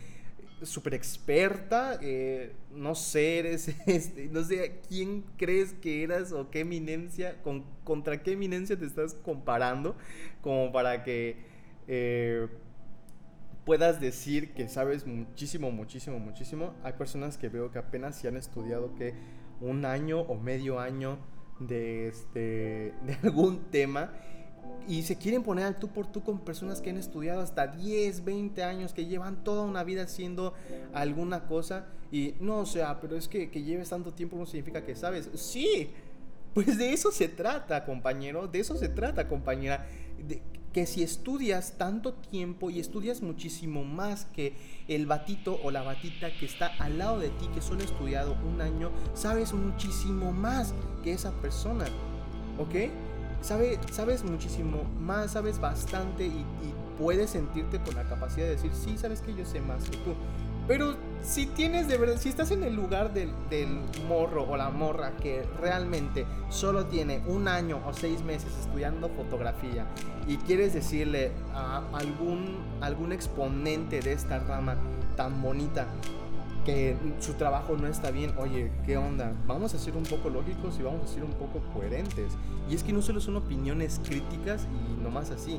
super 0.61 0.93
experta? 0.93 1.99
Eh, 2.01 2.53
no 2.73 2.95
sé, 2.95 3.39
eres, 3.39 3.67
este, 3.87 4.27
no 4.27 4.43
sé, 4.43 4.81
¿quién 4.87 5.23
crees 5.37 5.73
que 5.73 6.03
eras 6.03 6.31
o 6.31 6.49
qué 6.49 6.61
eminencia, 6.61 7.41
con, 7.41 7.65
contra 7.83 8.23
qué 8.23 8.33
eminencia 8.33 8.77
te 8.77 8.85
estás 8.85 9.13
comparando? 9.13 9.95
Como 10.41 10.71
para 10.71 11.03
que... 11.03 11.37
Eh, 11.87 12.47
puedas 13.65 14.01
decir 14.01 14.53
que 14.53 14.67
sabes 14.67 15.07
muchísimo, 15.07 15.71
muchísimo, 15.71 16.19
muchísimo. 16.19 16.73
Hay 16.83 16.93
personas 16.93 17.37
que 17.37 17.49
veo 17.49 17.71
que 17.71 17.79
apenas 17.79 18.17
se 18.17 18.27
han 18.27 18.37
estudiado 18.37 18.93
que 18.95 19.13
un 19.61 19.85
año 19.85 20.21
o 20.21 20.35
medio 20.35 20.79
año 20.79 21.17
de, 21.59 22.07
este, 22.07 22.93
de 23.05 23.17
algún 23.23 23.71
tema 23.71 24.13
y 24.87 25.03
se 25.03 25.17
quieren 25.17 25.43
poner 25.43 25.65
al 25.65 25.77
tú 25.77 25.87
por 25.87 26.07
tú 26.07 26.23
con 26.23 26.39
personas 26.39 26.81
que 26.81 26.89
han 26.89 26.97
estudiado 26.97 27.41
hasta 27.41 27.67
10, 27.67 28.25
20 28.25 28.63
años, 28.63 28.93
que 28.93 29.05
llevan 29.05 29.43
toda 29.43 29.63
una 29.63 29.83
vida 29.83 30.03
haciendo 30.03 30.53
alguna 30.93 31.45
cosa 31.45 31.87
y 32.11 32.35
no, 32.39 32.59
o 32.59 32.65
sea, 32.65 32.99
pero 32.99 33.15
es 33.15 33.27
que, 33.27 33.49
que 33.49 33.63
lleves 33.63 33.89
tanto 33.89 34.13
tiempo 34.13 34.37
no 34.37 34.45
significa 34.45 34.85
que 34.85 34.95
sabes. 34.95 35.29
Sí, 35.35 35.89
pues 36.53 36.77
de 36.77 36.93
eso 36.93 37.11
se 37.11 37.27
trata, 37.27 37.85
compañero, 37.85 38.47
de 38.47 38.59
eso 38.59 38.75
se 38.75 38.89
trata, 38.89 39.27
compañera. 39.27 39.87
De, 40.27 40.41
que 40.73 40.87
si 40.87 41.03
estudias 41.03 41.77
tanto 41.77 42.13
tiempo 42.13 42.71
y 42.71 42.79
estudias 42.79 43.21
muchísimo 43.21 43.83
más 43.83 44.25
que 44.25 44.55
el 44.87 45.05
batito 45.05 45.59
o 45.63 45.69
la 45.69 45.83
batita 45.83 46.35
que 46.35 46.47
está 46.47 46.67
al 46.79 46.97
lado 46.97 47.19
de 47.19 47.29
ti, 47.29 47.47
que 47.53 47.61
solo 47.61 47.81
ha 47.81 47.85
estudiado 47.85 48.35
un 48.43 48.59
año, 48.59 48.91
sabes 49.13 49.53
muchísimo 49.53 50.31
más 50.31 50.73
que 51.03 51.13
esa 51.13 51.31
persona, 51.41 51.85
¿ok? 52.57 52.91
Sabe, 53.43 53.77
sabes 53.91 54.23
muchísimo 54.23 54.85
más, 55.01 55.31
sabes 55.31 55.59
bastante 55.59 56.25
y, 56.25 56.45
puedes 56.97 57.31
sentirte 57.31 57.79
con 57.79 57.95
la 57.95 58.03
capacidad 58.03 58.45
de 58.45 58.51
decir, 58.51 58.71
sí, 58.71 58.99
sabes 58.99 59.19
que 59.19 59.33
yo 59.33 59.45
sé 59.45 59.59
más 59.59 59.83
que 59.89 59.97
tú. 59.97 60.13
Pero 60.67 60.95
si 61.23 61.47
tienes 61.47 61.87
de 61.87 61.97
verdad, 61.97 62.17
si 62.17 62.29
estás 62.29 62.51
en 62.51 62.63
el 62.63 62.75
lugar 62.75 63.13
del, 63.13 63.33
morro 64.07 64.43
o 64.43 64.55
la 64.55 64.69
morra 64.69 65.11
que 65.17 65.43
realmente 65.59 66.25
solo 66.49 66.85
tiene 66.85 67.21
un 67.27 67.47
año 67.47 67.81
o 67.85 67.93
seis 67.93 68.21
meses 68.23 68.55
estudiando 68.61 69.09
fotografía 69.09 69.87
y 70.27 70.37
quieres 70.37 70.73
decirle 70.73 71.31
a 71.53 71.83
algún, 71.93 72.59
algún 72.79 73.11
exponente 73.11 73.99
de 73.99 74.13
esta 74.13 74.39
rama 74.39 74.77
tan 75.17 75.41
bonita 75.41 75.87
que 76.63 76.95
su 77.19 77.33
trabajo 77.33 77.75
no 77.77 77.87
está 77.87 78.11
bien, 78.11 78.33
oye, 78.37 78.71
¿qué 78.85 78.97
onda? 78.97 79.33
Vamos 79.45 79.73
a 79.73 79.79
ser 79.79 79.95
un 79.95 80.03
poco 80.03 80.29
lógicos 80.29 80.77
y 80.79 80.83
vamos 80.83 81.09
a 81.09 81.13
ser 81.13 81.23
un 81.23 81.33
poco 81.33 81.59
coherentes. 81.73 82.33
Y 82.69 82.75
es 82.75 82.83
que 82.83 82.93
no 82.93 83.01
solo 83.01 83.19
son 83.19 83.35
opiniones 83.35 83.99
críticas 84.03 84.65
y 84.71 85.01
nomás 85.01 85.29
así, 85.29 85.57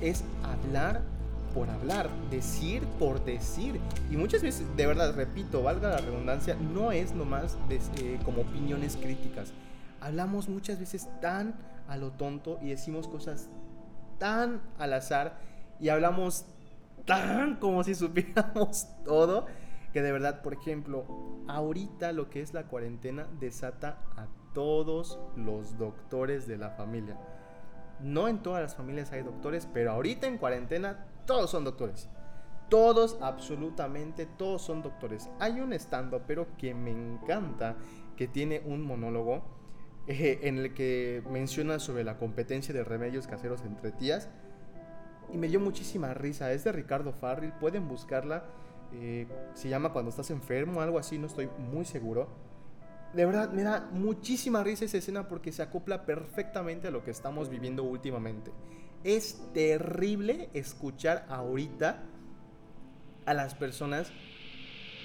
es 0.00 0.24
hablar 0.42 1.02
por 1.54 1.70
hablar, 1.70 2.08
decir 2.30 2.82
por 2.98 3.24
decir. 3.24 3.80
Y 4.10 4.16
muchas 4.16 4.42
veces, 4.42 4.66
de 4.76 4.86
verdad, 4.86 5.14
repito, 5.14 5.62
valga 5.62 5.90
la 5.90 5.98
redundancia, 5.98 6.54
no 6.54 6.92
es 6.92 7.12
nomás 7.14 7.56
eh, 7.70 8.18
como 8.24 8.42
opiniones 8.42 8.96
críticas. 8.96 9.52
Hablamos 10.00 10.48
muchas 10.48 10.80
veces 10.80 11.08
tan 11.20 11.54
a 11.88 11.96
lo 11.96 12.10
tonto 12.10 12.58
y 12.62 12.70
decimos 12.70 13.06
cosas 13.06 13.48
tan 14.18 14.60
al 14.78 14.92
azar 14.94 15.38
y 15.78 15.88
hablamos 15.88 16.46
tan 17.04 17.56
como 17.56 17.82
si 17.84 17.94
supiéramos 17.94 18.86
todo 19.04 19.46
que 19.92 20.02
de 20.02 20.12
verdad, 20.12 20.42
por 20.42 20.54
ejemplo, 20.54 21.06
ahorita 21.48 22.12
lo 22.12 22.30
que 22.30 22.40
es 22.40 22.54
la 22.54 22.64
cuarentena 22.64 23.26
desata 23.38 23.98
a 24.16 24.26
todos 24.54 25.18
los 25.36 25.78
doctores 25.78 26.46
de 26.46 26.56
la 26.56 26.70
familia. 26.70 27.18
No 28.00 28.28
en 28.28 28.42
todas 28.42 28.62
las 28.62 28.74
familias 28.74 29.12
hay 29.12 29.22
doctores, 29.22 29.68
pero 29.72 29.92
ahorita 29.92 30.26
en 30.26 30.38
cuarentena 30.38 31.06
todos 31.26 31.50
son 31.50 31.64
doctores. 31.64 32.08
Todos, 32.68 33.18
absolutamente 33.20 34.26
todos 34.26 34.62
son 34.62 34.82
doctores. 34.82 35.28
Hay 35.38 35.60
un 35.60 35.72
stand 35.74 36.14
pero 36.26 36.56
que 36.56 36.74
me 36.74 36.90
encanta, 36.90 37.76
que 38.16 38.26
tiene 38.28 38.62
un 38.64 38.82
monólogo 38.82 39.42
eh, 40.08 40.40
en 40.42 40.58
el 40.58 40.74
que 40.74 41.22
menciona 41.30 41.78
sobre 41.78 42.02
la 42.02 42.16
competencia 42.16 42.72
de 42.72 42.82
remedios 42.82 43.26
caseros 43.26 43.62
entre 43.62 43.92
tías. 43.92 44.30
Y 45.32 45.38
me 45.38 45.48
dio 45.48 45.60
muchísima 45.60 46.14
risa. 46.14 46.52
Es 46.52 46.64
de 46.64 46.72
Ricardo 46.72 47.12
Farril. 47.12 47.52
Pueden 47.60 47.88
buscarla. 47.88 48.44
Eh, 48.94 49.26
se 49.54 49.68
llama 49.68 49.92
Cuando 49.92 50.10
estás 50.10 50.30
enfermo, 50.30 50.80
algo 50.80 50.98
así, 50.98 51.18
no 51.18 51.26
estoy 51.26 51.48
muy 51.58 51.84
seguro. 51.84 52.28
De 53.14 53.26
verdad, 53.26 53.50
me 53.52 53.62
da 53.62 53.88
muchísima 53.92 54.62
risa 54.62 54.86
esa 54.86 54.98
escena 54.98 55.28
porque 55.28 55.52
se 55.52 55.62
acopla 55.62 56.06
perfectamente 56.06 56.88
a 56.88 56.90
lo 56.90 57.04
que 57.04 57.10
estamos 57.10 57.50
viviendo 57.50 57.82
últimamente. 57.82 58.50
Es 59.04 59.42
terrible 59.52 60.48
escuchar 60.54 61.26
ahorita 61.28 62.02
a 63.26 63.34
las 63.34 63.54
personas. 63.54 64.12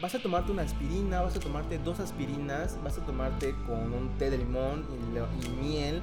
Vas 0.01 0.15
a 0.15 0.22
tomarte 0.22 0.51
una 0.51 0.62
aspirina, 0.62 1.22
vas 1.22 1.36
a 1.36 1.39
tomarte 1.39 1.79
dos 1.79 2.00
aspirinas, 2.00 2.82
vas 2.84 2.98
a 2.98 3.06
tomarte 3.06 3.56
con 3.65 3.94
un 3.94 4.17
té 4.17 4.29
de 4.29 4.38
limón 4.38 4.86
y, 5.44 5.50
miel. 5.62 6.01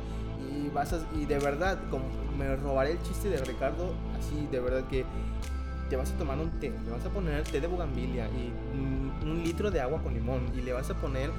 Y, 0.51 0.69
vas 0.69 0.95
y 1.17 1.25
de 1.25 1.39
verdad, 1.39 1.79
como 1.91 2.05
me 2.37 2.55
robaré 2.57 2.93
el 2.93 3.03
chiste 3.03 3.31
de 3.31 3.39
Ricardo, 3.39 3.95
así 4.19 4.47
de 4.51 4.61
verdad 4.61 4.87
que 4.89 5.07
te 5.89 5.97
vas 5.97 6.11
a 6.11 6.17
tomar 6.17 6.39
un 6.39 6.51
té, 6.61 6.73
le 6.85 6.91
vas 6.91 7.05
a 7.05 7.09
poner 7.11 7.43
té 7.45 7.61
de 7.61 7.67
bugambilia 7.67 8.27
y 8.29 8.53
un, 8.73 9.05
litro 9.45 9.71
de 9.71 9.81
agua 9.81 10.03
con 10.03 10.15
limón 10.15 10.51
y 10.57 10.63
le 10.63 10.73
vas 10.73 10.89
a 10.91 10.95
poner 10.95 11.31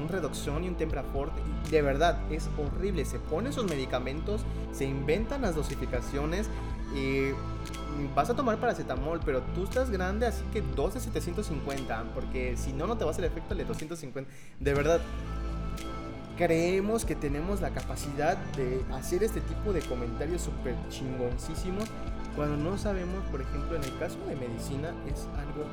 un 0.00 0.08
reducción 0.08 0.64
y 0.64 0.68
un 0.68 0.76
temprafort. 0.76 1.32
De 1.70 1.82
verdad, 1.82 2.18
es 2.30 2.48
horrible. 2.58 3.04
Se 3.04 3.18
ponen 3.18 3.52
sus 3.52 3.64
medicamentos, 3.64 4.42
se 4.72 4.86
inventan 4.86 5.42
las 5.42 5.54
dosificaciones 5.54 6.48
y 6.94 7.30
vas 8.14 8.30
a 8.30 8.34
tomar 8.34 8.58
paracetamol, 8.58 9.20
pero 9.24 9.42
tú 9.54 9.64
estás 9.64 9.90
grande, 9.90 10.26
así 10.26 10.42
que 10.52 10.62
2 10.62 10.94
de 10.94 11.00
750, 11.00 12.04
porque 12.14 12.56
si 12.56 12.72
no, 12.72 12.86
no 12.86 12.96
te 12.96 13.04
va 13.04 13.10
a 13.10 13.12
hacer 13.12 13.24
efecto 13.24 13.54
de 13.54 13.64
250. 13.64 14.30
De 14.58 14.74
verdad, 14.74 15.00
creemos 16.36 17.04
que 17.04 17.14
tenemos 17.14 17.60
la 17.60 17.70
capacidad 17.70 18.36
de 18.56 18.82
hacer 18.94 19.22
este 19.22 19.40
tipo 19.42 19.72
de 19.72 19.82
comentarios 19.82 20.42
súper 20.42 20.74
chingoncísimos 20.88 21.84
cuando 22.36 22.56
no 22.56 22.78
sabemos, 22.78 23.24
por 23.30 23.40
ejemplo, 23.40 23.76
en 23.76 23.84
el 23.84 23.98
caso 23.98 24.18
de 24.26 24.36
medicina 24.36 24.92
es 25.06 25.28
algo 25.36 25.64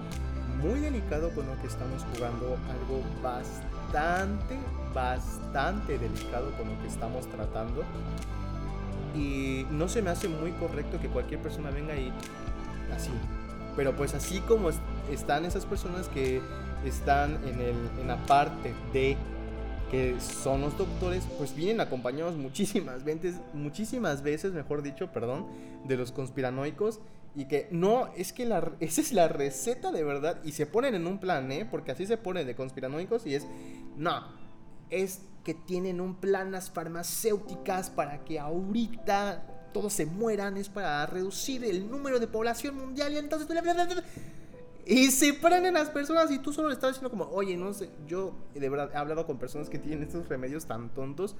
muy 0.61 0.79
delicado 0.79 1.29
con 1.31 1.45
lo 1.47 1.59
que 1.61 1.67
estamos 1.67 2.05
jugando, 2.13 2.57
algo 2.69 3.03
bastante, 3.21 4.57
bastante 4.93 5.97
delicado 5.97 6.51
con 6.57 6.69
lo 6.69 6.81
que 6.81 6.87
estamos 6.87 7.27
tratando. 7.27 7.83
Y 9.15 9.65
no 9.71 9.87
se 9.87 10.01
me 10.01 10.09
hace 10.09 10.27
muy 10.27 10.51
correcto 10.53 10.99
que 10.99 11.07
cualquier 11.07 11.41
persona 11.41 11.69
venga 11.69 11.95
y 11.95 12.11
así. 12.93 13.11
Pero 13.75 13.95
pues 13.95 14.13
así 14.15 14.39
como 14.41 14.69
están 15.11 15.45
esas 15.45 15.65
personas 15.65 16.07
que 16.09 16.41
están 16.83 17.35
en, 17.45 17.61
el, 17.61 17.75
en 18.01 18.07
la 18.07 18.17
parte 18.25 18.73
de 18.93 19.15
que 19.89 20.19
son 20.19 20.61
los 20.61 20.77
doctores, 20.77 21.23
pues 21.37 21.55
vienen 21.55 21.79
acompañados 21.81 22.35
muchísimas 22.35 23.03
veces, 23.03 23.35
muchísimas 23.53 24.21
veces, 24.21 24.53
mejor 24.53 24.81
dicho, 24.81 25.11
perdón, 25.11 25.47
de 25.85 25.97
los 25.97 26.11
conspiranoicos 26.11 26.99
y 27.35 27.45
que 27.45 27.67
no, 27.71 28.07
es 28.15 28.33
que 28.33 28.45
la, 28.45 28.71
esa 28.79 29.01
es 29.01 29.11
la 29.13 29.27
receta 29.27 29.91
de 29.91 30.03
verdad 30.03 30.39
y 30.43 30.51
se 30.53 30.65
ponen 30.65 30.95
en 30.95 31.07
un 31.07 31.19
plan, 31.19 31.51
¿eh? 31.51 31.67
Porque 31.69 31.91
así 31.91 32.05
se 32.05 32.17
ponen 32.17 32.47
de 32.47 32.55
conspiranoicos 32.55 33.25
y 33.25 33.35
es, 33.35 33.45
no, 33.95 34.23
es 34.89 35.21
que 35.43 35.53
tienen 35.53 36.01
un 36.01 36.15
plan 36.15 36.51
las 36.51 36.69
farmacéuticas 36.69 37.89
para 37.89 38.25
que 38.25 38.39
ahorita 38.39 39.69
todos 39.73 39.93
se 39.93 40.05
mueran, 40.05 40.57
es 40.57 40.69
para 40.69 41.05
reducir 41.05 41.63
el 41.63 41.89
número 41.89 42.19
de 42.19 42.27
población 42.27 42.75
mundial 42.75 43.13
y 43.13 43.17
entonces... 43.17 43.47
Y 44.87 45.11
se 45.11 45.33
prenden 45.33 45.73
las 45.73 45.89
personas 45.89 46.31
y 46.31 46.39
tú 46.39 46.53
solo 46.53 46.69
le 46.69 46.75
estás 46.75 46.91
diciendo 46.91 47.09
como, 47.09 47.25
oye, 47.35 47.57
no 47.57 47.73
sé, 47.73 47.89
yo 48.07 48.33
de 48.55 48.69
verdad 48.69 48.89
he 48.93 48.97
hablado 48.97 49.25
con 49.25 49.37
personas 49.37 49.69
que 49.69 49.77
tienen 49.77 50.03
estos 50.03 50.29
remedios 50.29 50.65
tan 50.65 50.89
tontos 50.93 51.35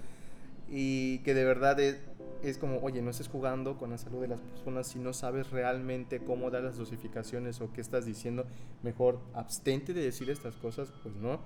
y 0.70 1.20
que 1.20 1.34
de 1.34 1.46
verdad 1.46 1.80
es, 1.80 2.58
como, 2.58 2.80
oye, 2.80 3.02
no 3.02 3.10
estés 3.10 3.30
jugando 3.30 3.78
con 3.78 3.92
la 3.92 3.98
salud 3.98 4.20
de 4.20 4.28
las 4.28 4.42
personas 4.42 4.88
si 4.88 5.00
no 5.00 5.14
sabes 5.14 5.50
realmente 5.50 6.20
cómo 6.20 6.52
dar 6.52 6.64
las 6.64 6.78
dosificaciones 6.78 7.62
o 7.62 7.72
qué 7.72 7.80
estás 7.80 8.06
diciendo, 8.06 8.46
mejor 8.84 9.22
abstente 9.34 9.94
de 9.94 10.02
decir 10.02 10.30
estas 10.30 10.56
cosas, 10.58 10.92
pues 11.02 11.16
no. 11.16 11.40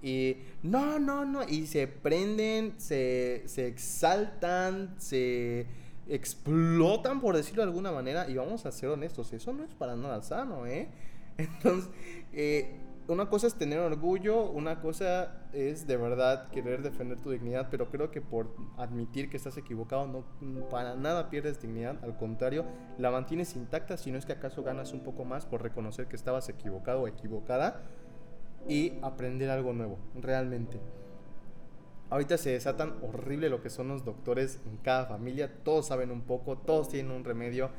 Y 0.00 0.36
no, 0.62 1.00
no, 1.00 1.24
no, 1.24 1.42
y 1.42 1.66
se 1.66 1.88
prenden, 1.88 2.74
se, 2.78 3.42
se 3.46 3.66
exaltan, 3.66 4.94
se 4.98 5.66
explotan, 6.08 7.20
por 7.20 7.36
decirlo 7.36 7.62
de 7.62 7.68
alguna 7.68 7.90
manera, 7.90 8.28
y 8.28 8.34
vamos 8.34 8.64
a 8.64 8.70
ser 8.70 8.90
honestos, 8.90 9.32
eso 9.32 9.52
no 9.52 9.64
es 9.64 9.74
para 9.74 9.96
nada 9.96 10.22
sano, 10.22 10.66
¿eh? 10.66 10.88
Entonces, 11.38 11.90
eh, 12.32 12.76
una 13.08 13.28
cosa 13.28 13.46
es 13.46 13.54
tener 13.54 13.80
orgullo, 13.80 14.50
una 14.50 14.80
cosa 14.80 15.42
es 15.52 15.86
de 15.86 15.96
verdad 15.96 16.48
querer 16.50 16.82
defender 16.82 17.18
tu 17.18 17.30
dignidad, 17.30 17.68
pero 17.70 17.90
creo 17.90 18.10
que 18.10 18.20
por 18.20 18.54
admitir 18.78 19.28
que 19.28 19.36
estás 19.36 19.56
equivocado 19.56 20.06
no 20.40 20.68
para 20.68 20.94
nada 20.94 21.28
pierdes 21.28 21.60
dignidad, 21.60 22.02
al 22.04 22.16
contrario, 22.16 22.64
la 22.98 23.10
mantienes 23.10 23.56
intacta, 23.56 23.96
si 23.96 24.12
no 24.12 24.18
es 24.18 24.24
que 24.24 24.32
acaso 24.32 24.62
ganas 24.62 24.92
un 24.92 25.00
poco 25.00 25.24
más 25.24 25.46
por 25.46 25.62
reconocer 25.62 26.06
que 26.06 26.16
estabas 26.16 26.48
equivocado 26.48 27.02
o 27.02 27.08
equivocada 27.08 27.82
y 28.68 28.94
aprender 29.02 29.50
algo 29.50 29.72
nuevo, 29.72 29.98
realmente. 30.14 30.80
Ahorita 32.08 32.36
se 32.36 32.50
desatan 32.50 32.94
horrible 33.02 33.48
lo 33.48 33.62
que 33.62 33.70
son 33.70 33.88
los 33.88 34.04
doctores 34.04 34.60
en 34.66 34.76
cada 34.76 35.06
familia, 35.06 35.50
todos 35.64 35.88
saben 35.88 36.10
un 36.10 36.22
poco, 36.22 36.56
todos 36.58 36.88
tienen 36.88 37.10
un 37.10 37.24
remedio 37.24 37.70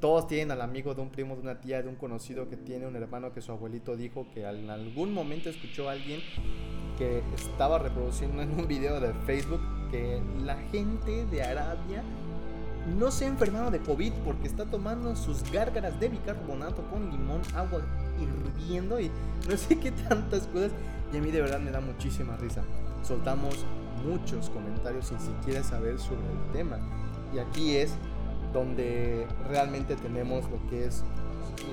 todos 0.00 0.26
tienen 0.26 0.50
al 0.50 0.60
amigo 0.60 0.94
de 0.94 1.02
un 1.02 1.10
primo, 1.10 1.34
de 1.34 1.42
una 1.42 1.60
tía, 1.60 1.82
de 1.82 1.88
un 1.88 1.96
conocido 1.96 2.48
que 2.48 2.56
tiene 2.56 2.86
un 2.86 2.96
hermano 2.96 3.32
que 3.32 3.40
su 3.40 3.52
abuelito 3.52 3.96
dijo 3.96 4.26
que 4.34 4.46
en 4.46 4.70
algún 4.70 5.12
momento 5.14 5.48
escuchó 5.48 5.88
a 5.88 5.92
alguien 5.92 6.20
que 6.98 7.22
estaba 7.34 7.78
reproduciendo 7.78 8.42
en 8.42 8.50
un 8.58 8.68
video 8.68 9.00
de 9.00 9.12
Facebook 9.26 9.60
que 9.90 10.20
la 10.44 10.56
gente 10.70 11.26
de 11.26 11.42
Arabia 11.42 12.02
no 12.98 13.10
se 13.10 13.24
ha 13.24 13.28
enfermado 13.28 13.70
de 13.70 13.80
COVID 13.80 14.12
porque 14.24 14.46
está 14.46 14.66
tomando 14.66 15.16
sus 15.16 15.50
gárgaras 15.50 15.98
de 15.98 16.08
bicarbonato 16.08 16.82
con 16.90 17.10
limón, 17.10 17.40
agua 17.54 17.80
hirviendo 18.20 19.00
y 19.00 19.10
no 19.48 19.56
sé 19.56 19.78
qué 19.78 19.90
tantas 19.90 20.46
cosas. 20.48 20.72
Y 21.12 21.16
a 21.16 21.20
mí 21.20 21.30
de 21.30 21.40
verdad 21.40 21.60
me 21.60 21.70
da 21.70 21.80
muchísima 21.80 22.36
risa. 22.36 22.62
Soltamos 23.02 23.64
muchos 24.04 24.50
comentarios 24.50 25.06
sin 25.06 25.20
siquiera 25.20 25.62
saber 25.62 25.98
sobre 25.98 26.26
el 26.30 26.52
tema. 26.52 26.78
Y 27.34 27.38
aquí 27.38 27.76
es 27.76 27.94
donde 28.54 29.26
realmente 29.48 29.96
tenemos 29.96 30.48
lo 30.50 30.70
que 30.70 30.86
es 30.86 31.04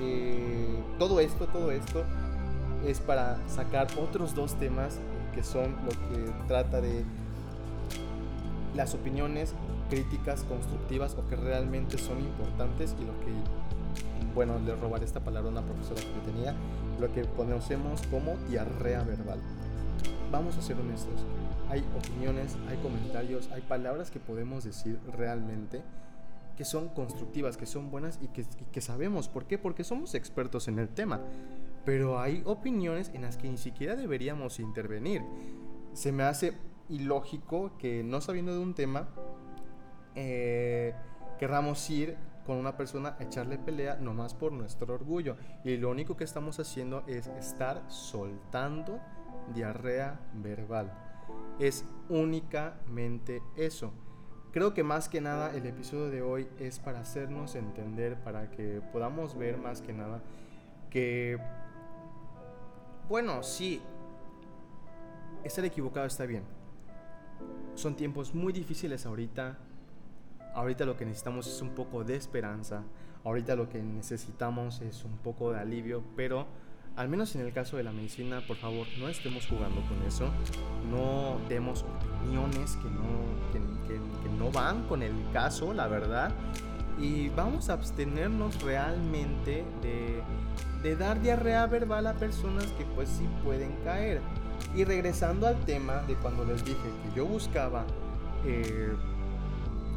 eh, 0.00 0.82
todo 0.98 1.20
esto, 1.20 1.46
todo 1.46 1.70
esto 1.70 2.04
es 2.86 3.00
para 3.00 3.38
sacar 3.48 3.86
otros 3.98 4.34
dos 4.34 4.54
temas 4.58 4.98
que 5.34 5.42
son 5.42 5.74
lo 5.84 5.90
que 5.90 6.32
trata 6.48 6.82
de 6.82 7.04
las 8.74 8.94
opiniones 8.94 9.54
críticas 9.88 10.42
constructivas 10.44 11.14
o 11.14 11.26
que 11.28 11.36
realmente 11.36 11.96
son 11.96 12.20
importantes 12.20 12.94
y 13.00 13.04
lo 13.04 13.18
que 13.20 13.32
bueno 14.34 14.58
le 14.58 14.74
robaré 14.74 15.04
esta 15.04 15.20
palabra 15.20 15.48
a 15.48 15.52
una 15.52 15.62
profesora 15.62 16.00
que 16.00 16.30
tenía 16.30 16.54
lo 17.00 17.12
que 17.12 17.22
conocemos 17.36 18.02
como 18.10 18.36
diarrea 18.48 19.02
verbal. 19.04 19.40
Vamos 20.30 20.56
a 20.56 20.62
ser 20.62 20.76
honestos 20.76 21.24
hay 21.72 21.82
opiniones 21.96 22.56
hay 22.68 22.76
comentarios 22.78 23.48
hay 23.52 23.62
palabras 23.62 24.10
que 24.10 24.20
podemos 24.20 24.64
decir 24.64 24.98
realmente 25.16 25.82
son 26.64 26.88
constructivas, 26.88 27.56
que 27.56 27.66
son 27.66 27.90
buenas 27.90 28.18
y 28.22 28.28
que, 28.28 28.80
sabemos. 28.80 29.28
¿Por 29.28 29.46
qué? 29.46 29.58
Porque 29.58 29.84
somos 29.84 30.14
expertos 30.14 30.68
en 30.68 30.78
el 30.78 30.88
tema. 30.88 31.20
Pero 31.84 32.20
hay 32.20 32.42
opiniones 32.44 33.10
en 33.14 33.22
las 33.22 33.36
que 33.36 33.48
ni 33.48 33.58
siquiera 33.58 33.96
deberíamos 33.96 34.60
intervenir. 34.60 35.22
Se 35.92 36.12
me 36.12 36.22
hace 36.22 36.52
ilógico 36.88 37.76
que 37.78 38.04
no 38.04 38.20
sabiendo 38.20 38.52
de 38.52 38.60
un 38.60 38.74
tema, 38.74 39.08
eh, 40.14 40.94
querramos 41.38 41.88
ir 41.90 42.16
con 42.46 42.56
una 42.56 42.76
persona 42.76 43.16
a 43.18 43.22
echarle 43.22 43.58
pelea 43.58 43.96
nomás 43.96 44.34
por 44.34 44.52
nuestro 44.52 44.94
orgullo. 44.94 45.36
Y 45.64 45.76
lo 45.76 45.90
único 45.90 46.16
que 46.16 46.24
estamos 46.24 46.58
haciendo 46.60 47.04
es 47.06 47.26
estar 47.28 47.82
soltando 47.88 49.00
diarrea 49.54 50.20
verbal. 50.34 50.92
Es 51.58 51.84
únicamente 52.08 53.42
eso. 53.56 53.92
Creo 54.52 54.74
que 54.74 54.82
más 54.82 55.08
que 55.08 55.22
nada 55.22 55.54
el 55.56 55.64
episodio 55.64 56.10
de 56.10 56.20
hoy 56.20 56.46
es 56.58 56.78
para 56.78 57.00
hacernos 57.00 57.54
entender, 57.54 58.16
para 58.16 58.50
que 58.50 58.82
podamos 58.92 59.36
ver 59.36 59.56
más 59.56 59.80
que 59.80 59.94
nada 59.94 60.20
que, 60.90 61.38
bueno, 63.08 63.42
sí, 63.42 63.80
estar 65.42 65.64
equivocado 65.64 66.06
está 66.06 66.26
bien. 66.26 66.42
Son 67.74 67.96
tiempos 67.96 68.34
muy 68.34 68.52
difíciles 68.52 69.06
ahorita. 69.06 69.56
Ahorita 70.54 70.84
lo 70.84 70.98
que 70.98 71.06
necesitamos 71.06 71.46
es 71.46 71.62
un 71.62 71.70
poco 71.70 72.04
de 72.04 72.16
esperanza. 72.16 72.82
Ahorita 73.24 73.56
lo 73.56 73.70
que 73.70 73.82
necesitamos 73.82 74.82
es 74.82 75.02
un 75.06 75.16
poco 75.16 75.50
de 75.52 75.60
alivio, 75.60 76.04
pero 76.14 76.46
al 76.96 77.08
menos 77.08 77.34
en 77.34 77.42
el 77.42 77.52
caso 77.52 77.76
de 77.76 77.84
la 77.84 77.92
medicina, 77.92 78.42
por 78.46 78.56
favor, 78.56 78.86
no 78.98 79.08
estemos 79.08 79.46
jugando 79.46 79.80
con 79.82 80.02
eso. 80.06 80.30
No 80.90 81.38
demos 81.48 81.84
opiniones 82.20 82.76
que 82.76 82.90
no, 82.90 83.08
que, 83.52 84.28
no 84.38 84.50
van 84.50 84.82
con 84.88 85.02
el 85.02 85.14
caso, 85.32 85.72
la 85.72 85.88
verdad. 85.88 86.32
Y 86.98 87.30
vamos 87.30 87.70
a 87.70 87.74
abstenernos 87.74 88.62
realmente 88.62 89.64
de, 89.80 90.22
de 90.82 90.96
dar 90.96 91.20
diarrea 91.22 91.66
verbal 91.66 92.06
a 92.06 92.14
personas 92.14 92.66
que 92.78 92.84
pues 92.84 93.08
sí 93.08 93.26
pueden 93.42 93.72
caer. 93.84 94.20
Y 94.74 94.84
regresando 94.84 95.46
al 95.46 95.58
tema 95.64 96.02
de 96.02 96.14
cuando 96.16 96.44
les 96.44 96.64
dije 96.64 96.76
que 96.78 97.16
yo 97.16 97.26
buscaba 97.26 97.84
eh, 98.44 98.92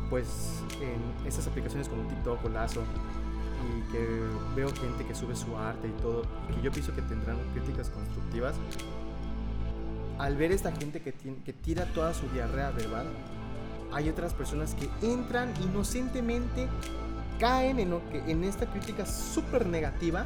pues 0.09 0.63
en 0.81 1.27
esas 1.27 1.47
aplicaciones 1.47 1.89
como 1.89 2.07
TikTok 2.07 2.45
o 2.45 2.49
Lazo 2.49 2.81
y 3.63 3.91
que 3.91 4.07
veo 4.55 4.69
gente 4.73 5.05
que 5.05 5.15
sube 5.15 5.35
su 5.35 5.57
arte 5.57 5.87
y 5.87 6.01
todo, 6.01 6.23
y 6.49 6.55
que 6.55 6.61
yo 6.61 6.71
pienso 6.71 6.93
que 6.93 7.01
tendrán 7.01 7.37
críticas 7.53 7.89
constructivas, 7.89 8.55
al 10.17 10.35
ver 10.37 10.51
esta 10.51 10.71
gente 10.71 11.01
que, 11.01 11.13
que 11.13 11.53
tira 11.53 11.85
toda 11.93 12.13
su 12.13 12.27
diarrea 12.29 12.71
verbal, 12.71 13.07
hay 13.91 14.09
otras 14.09 14.33
personas 14.33 14.75
que 14.75 14.89
entran 15.05 15.53
inocentemente, 15.63 16.67
caen 17.39 17.79
en, 17.79 17.99
en 18.27 18.43
esta 18.43 18.65
crítica 18.65 19.05
súper 19.05 19.65
negativa 19.67 20.25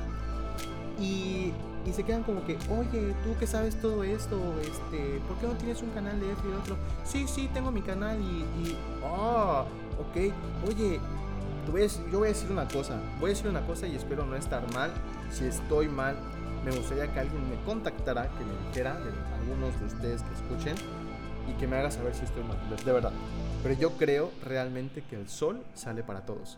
y, 0.99 1.53
y, 1.85 1.93
se 1.93 2.03
quedan 2.03 2.23
como 2.23 2.43
que, 2.45 2.57
oye, 2.69 3.15
tú 3.23 3.35
que 3.39 3.47
sabes 3.47 3.79
todo 3.79 4.03
esto, 4.03 4.37
este, 4.61 5.19
¿por 5.27 5.37
qué 5.37 5.47
no 5.47 5.53
tienes 5.53 5.81
un 5.81 5.89
canal 5.91 6.19
de 6.19 6.31
esto 6.31 6.43
y 6.49 6.53
otro? 6.53 6.77
Sí, 7.03 7.25
sí, 7.27 7.49
tengo 7.53 7.71
mi 7.71 7.81
canal 7.81 8.19
y, 8.19 8.43
y 8.61 8.77
oh, 9.03 9.65
ok, 9.99 10.33
oye, 10.67 10.99
yo 12.11 12.19
voy 12.19 12.27
a 12.27 12.31
decir 12.31 12.51
una 12.51 12.67
cosa, 12.67 12.99
voy 13.19 13.31
a 13.31 13.33
decir 13.33 13.47
una 13.47 13.65
cosa 13.65 13.87
y 13.87 13.95
espero 13.95 14.25
no 14.25 14.35
estar 14.35 14.71
mal. 14.73 14.91
Si 15.31 15.45
estoy 15.45 15.87
mal, 15.87 16.15
me 16.65 16.71
gustaría 16.71 17.11
que 17.13 17.19
alguien 17.19 17.49
me 17.49 17.55
contactara, 17.63 18.29
que 18.37 18.45
me 18.45 18.67
dijera, 18.67 18.95
de 18.99 19.11
algunos 19.39 19.79
de 19.79 19.85
ustedes 19.85 20.23
que 20.23 20.33
escuchen, 20.33 20.75
y 21.49 21.53
que 21.59 21.67
me 21.67 21.77
haga 21.77 21.91
saber 21.91 22.13
si 22.13 22.25
estoy 22.25 22.43
mal, 22.43 22.57
de 22.83 22.91
verdad. 22.91 23.11
Pero 23.63 23.75
yo 23.75 23.91
creo 23.97 24.31
realmente 24.43 25.03
que 25.09 25.15
el 25.15 25.29
sol 25.29 25.63
sale 25.73 26.03
para 26.03 26.21
todos. 26.21 26.57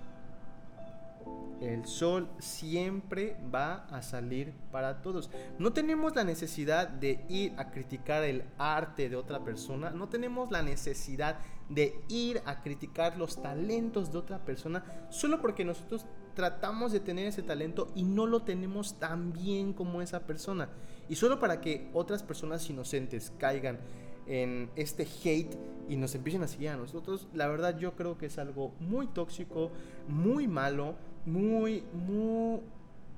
El 1.62 1.86
sol 1.86 2.28
siempre 2.40 3.38
va 3.54 3.86
a 3.92 4.02
salir 4.02 4.52
para 4.72 5.04
todos. 5.04 5.30
No 5.60 5.72
tenemos 5.74 6.16
la 6.16 6.24
necesidad 6.24 6.88
de 6.90 7.24
ir 7.30 7.54
a 7.58 7.70
criticar 7.70 8.24
el 8.24 8.44
arte 8.58 9.10
de 9.10 9.16
otra 9.16 9.44
persona. 9.44 9.92
No 9.92 10.10
tenemos 10.10 10.50
la 10.50 10.64
necesidad 10.64 11.38
de 11.70 12.02
ir 12.10 12.42
a 12.46 12.62
criticar 12.64 13.16
los 13.16 13.42
talentos 13.44 14.12
de 14.12 14.18
otra 14.18 14.44
persona 14.44 14.84
solo 15.12 15.40
porque 15.40 15.64
nosotros 15.64 16.06
tratamos 16.34 16.92
de 16.92 17.00
tener 17.00 17.28
ese 17.28 17.44
talento 17.44 17.92
y 17.94 18.04
no 18.04 18.26
lo 18.26 18.42
tenemos 18.42 19.00
tan 19.00 19.32
bien 19.32 19.74
como 19.74 20.02
esa 20.02 20.22
persona. 20.22 20.68
Y 21.10 21.16
solo 21.16 21.40
para 21.40 21.62
que 21.62 21.92
otras 21.94 22.24
personas 22.24 22.68
inocentes 22.72 23.32
caigan 23.38 23.80
en 24.26 24.72
este 24.76 25.04
hate 25.24 25.56
y 25.88 25.96
nos 25.96 26.16
empiecen 26.16 26.42
a 26.42 26.48
seguir 26.48 26.70
a 26.70 26.78
nosotros, 26.78 27.28
la 27.34 27.48
verdad 27.48 27.78
yo 27.78 27.96
creo 27.96 28.18
que 28.18 28.28
es 28.28 28.38
algo 28.38 28.74
muy 28.80 29.08
tóxico, 29.08 29.72
muy 30.08 30.48
malo 30.48 30.96
muy, 31.26 31.84
muy, 31.94 32.60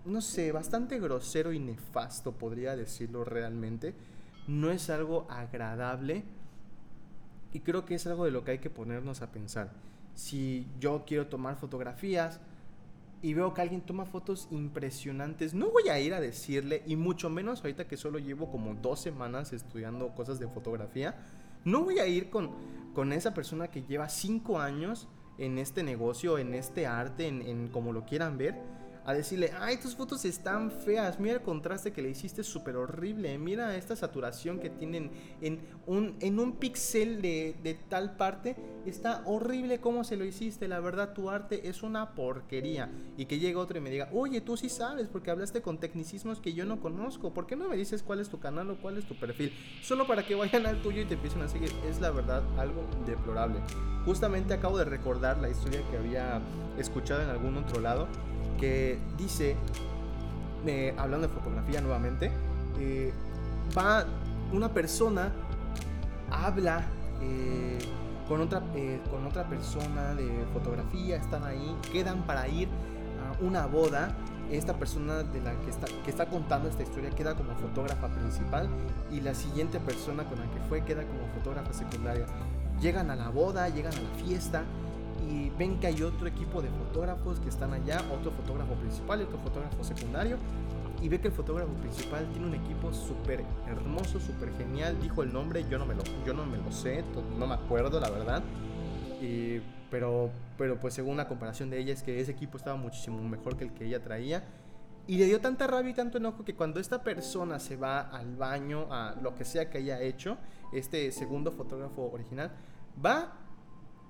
no 0.05 0.21
sé, 0.21 0.51
bastante 0.51 0.99
grosero 0.99 1.53
y 1.53 1.59
nefasto, 1.59 2.31
podría 2.33 2.75
decirlo 2.75 3.23
realmente. 3.23 3.93
No 4.47 4.71
es 4.71 4.89
algo 4.89 5.25
agradable 5.29 6.23
y 7.53 7.59
creo 7.59 7.85
que 7.85 7.95
es 7.95 8.07
algo 8.07 8.25
de 8.25 8.31
lo 8.31 8.43
que 8.43 8.51
hay 8.51 8.59
que 8.59 8.69
ponernos 8.69 9.21
a 9.21 9.31
pensar. 9.31 9.71
Si 10.15 10.67
yo 10.79 11.03
quiero 11.05 11.27
tomar 11.27 11.55
fotografías 11.55 12.39
y 13.21 13.33
veo 13.33 13.53
que 13.53 13.61
alguien 13.61 13.81
toma 13.81 14.05
fotos 14.05 14.47
impresionantes, 14.51 15.53
no 15.53 15.69
voy 15.69 15.87
a 15.89 15.99
ir 15.99 16.13
a 16.13 16.19
decirle, 16.19 16.83
y 16.85 16.97
mucho 16.97 17.29
menos 17.29 17.61
ahorita 17.61 17.87
que 17.87 17.95
solo 17.95 18.19
llevo 18.19 18.51
como 18.51 18.73
dos 18.75 18.99
semanas 18.99 19.53
estudiando 19.53 20.09
cosas 20.09 20.39
de 20.39 20.47
fotografía, 20.47 21.15
no 21.63 21.83
voy 21.83 21.99
a 21.99 22.07
ir 22.07 22.29
con, 22.29 22.51
con 22.93 23.13
esa 23.13 23.33
persona 23.33 23.69
que 23.69 23.83
lleva 23.83 24.09
cinco 24.09 24.59
años 24.59 25.07
en 25.37 25.57
este 25.57 25.83
negocio, 25.83 26.37
en 26.37 26.53
este 26.53 26.85
arte, 26.85 27.27
en, 27.27 27.67
como 27.69 27.91
lo 27.91 28.05
quieran 28.05 28.37
ver, 28.37 28.55
a 29.05 29.13
decirle, 29.13 29.51
ay, 29.59 29.77
tus 29.77 29.95
fotos 29.95 30.23
están 30.25 30.71
feas, 30.71 31.19
mira 31.19 31.35
el 31.35 31.41
contraste 31.41 31.91
que 31.91 32.01
le 32.01 32.09
hiciste 32.09 32.43
súper 32.43 32.77
horrible, 32.77 33.37
mira 33.37 33.75
esta 33.75 33.95
saturación 33.95 34.59
que 34.59 34.69
tienen 34.69 35.11
en 35.41 35.59
un, 35.85 36.15
en 36.21 36.39
un 36.39 36.53
pixel 36.53 37.21
de, 37.21 37.55
de, 37.61 37.73
tal 37.73 38.15
parte, 38.15 38.55
está 38.85 39.23
horrible 39.25 39.79
cómo 39.79 40.03
se 40.03 40.15
lo 40.15 40.23
hiciste, 40.23 40.67
la 40.67 40.79
verdad 40.79 41.13
tu 41.13 41.29
arte 41.29 41.67
es 41.67 41.83
una 41.83 42.15
porquería. 42.15 42.89
Y 43.17 43.25
que 43.25 43.39
llegue 43.39 43.55
otro 43.55 43.77
y 43.77 43.81
me 43.81 43.89
diga, 43.89 44.09
oye, 44.13 44.39
tú 44.39 44.55
sí 44.55 44.69
sabes, 44.69 45.07
porque 45.07 45.31
hablaste 45.31 45.61
con 45.61 45.79
tecnicismos 45.79 46.39
que 46.39 46.53
yo 46.53 46.65
no 46.65 46.79
conozco, 46.79 47.33
¿por 47.33 47.45
qué 47.45 47.55
no 47.55 47.67
me 47.67 47.75
dices 47.75 48.03
cuál 48.03 48.19
es 48.19 48.29
tu 48.29 48.39
canal 48.39 48.69
o 48.69 48.77
cuál 48.77 48.97
es 48.97 49.05
tu 49.05 49.15
perfil? 49.15 49.53
Solo 49.81 50.07
para 50.07 50.25
que 50.25 50.35
vayan 50.35 50.65
al 50.65 50.81
tuyo 50.81 51.01
y 51.01 51.05
te 51.05 51.15
empiecen 51.15 51.41
a 51.41 51.49
seguir, 51.49 51.71
es 51.89 51.99
la 51.99 52.11
verdad 52.11 52.41
algo 52.57 52.85
deplorable. 53.05 53.59
Justamente 54.05 54.53
acabo 54.53 54.77
de 54.77 54.85
recordar 54.85 55.37
la 55.39 55.49
historia 55.49 55.81
que 55.89 55.97
había 55.97 56.41
escuchado 56.77 57.21
en 57.21 57.29
algún 57.29 57.57
otro 57.57 57.79
lado 57.79 58.07
que 58.59 58.99
dice, 59.17 59.55
eh, 60.65 60.93
hablando 60.97 61.27
de 61.27 61.33
fotografía 61.33 61.81
nuevamente, 61.81 62.31
eh, 62.79 63.13
va 63.77 64.05
una 64.51 64.69
persona, 64.69 65.31
habla 66.31 66.83
eh, 67.21 67.79
con, 68.27 68.41
otra, 68.41 68.61
con 69.09 69.25
otra 69.25 69.47
persona 69.47 70.15
de 70.15 70.45
fotografía, 70.53 71.17
están 71.17 71.43
ahí, 71.43 71.75
quedan 71.91 72.23
para 72.23 72.47
ir 72.47 72.67
a 73.21 73.43
una 73.43 73.65
boda. 73.65 74.15
Esta 74.51 74.73
persona 74.73 75.23
de 75.23 75.41
la 75.41 75.53
que 75.61 75.69
está, 75.69 75.87
que 76.03 76.11
está 76.11 76.27
contando 76.27 76.67
esta 76.69 76.83
historia 76.83 77.09
queda 77.09 77.33
como 77.33 77.55
fotógrafa 77.55 78.09
principal 78.09 78.69
y 79.09 79.21
la 79.21 79.33
siguiente 79.33 79.79
persona 79.79 80.25
con 80.25 80.37
la 80.37 80.45
que 80.51 80.59
fue 80.67 80.83
queda 80.83 81.03
como 81.03 81.25
fotógrafa 81.33 81.73
secundaria. 81.73 82.25
Llegan 82.79 83.09
a 83.09 83.15
la 83.15 83.29
boda, 83.29 83.69
llegan 83.69 83.93
a 83.93 84.01
la 84.01 84.09
fiesta 84.23 84.63
y 85.29 85.49
ven 85.51 85.79
que 85.79 85.87
hay 85.87 86.01
otro 86.03 86.27
equipo 86.27 86.61
de 86.61 86.69
fotógrafos 86.69 87.39
que 87.39 87.49
están 87.49 87.73
allá, 87.73 88.01
otro 88.11 88.31
fotógrafo 88.31 88.73
principal 88.75 89.21
y 89.21 89.23
otro 89.23 89.37
fotógrafo 89.39 89.83
secundario. 89.83 90.37
Y 91.01 91.09
ve 91.09 91.19
que 91.19 91.27
el 91.27 91.33
fotógrafo 91.33 91.73
principal 91.73 92.25
tiene 92.31 92.47
un 92.47 92.55
equipo 92.55 92.93
súper 92.93 93.43
hermoso, 93.67 94.19
súper 94.19 94.55
genial. 94.57 94.97
Dijo 95.01 95.23
el 95.23 95.33
nombre, 95.33 95.65
yo 95.69 95.77
no 95.77 95.85
me 95.85 95.95
lo, 95.95 96.03
yo 96.25 96.33
no 96.33 96.45
me 96.45 96.57
lo 96.57 96.71
sé, 96.71 97.03
no 97.37 97.47
me 97.47 97.53
acuerdo 97.55 97.99
la 97.99 98.09
verdad. 98.09 98.43
pero, 99.89 100.31
pero 100.57 100.79
pues 100.79 100.93
según 100.93 101.17
la 101.17 101.27
comparación 101.27 101.69
de 101.69 101.79
ella 101.79 101.93
es 101.93 102.03
que 102.03 102.19
ese 102.19 102.31
equipo 102.31 102.57
estaba 102.57 102.77
muchísimo 102.77 103.21
mejor 103.21 103.57
que 103.57 103.65
el 103.65 103.73
que 103.73 103.85
ella 103.85 104.01
traía. 104.01 104.43
Y 105.05 105.17
le 105.17 105.25
dio 105.25 105.41
tanta 105.41 105.67
rabia 105.67 105.91
y 105.91 105.93
tanto 105.93 106.17
enojo 106.17 106.45
que 106.45 106.55
cuando 106.55 106.79
esta 106.79 107.03
persona 107.03 107.59
se 107.59 107.75
va 107.75 107.99
al 107.99 108.37
baño, 108.37 108.87
a 108.89 109.15
lo 109.21 109.35
que 109.35 109.43
sea 109.43 109.69
que 109.69 109.79
haya 109.79 109.99
hecho, 109.99 110.37
este 110.71 111.11
segundo 111.11 111.51
fotógrafo 111.51 112.09
original, 112.13 112.51
va 113.03 113.42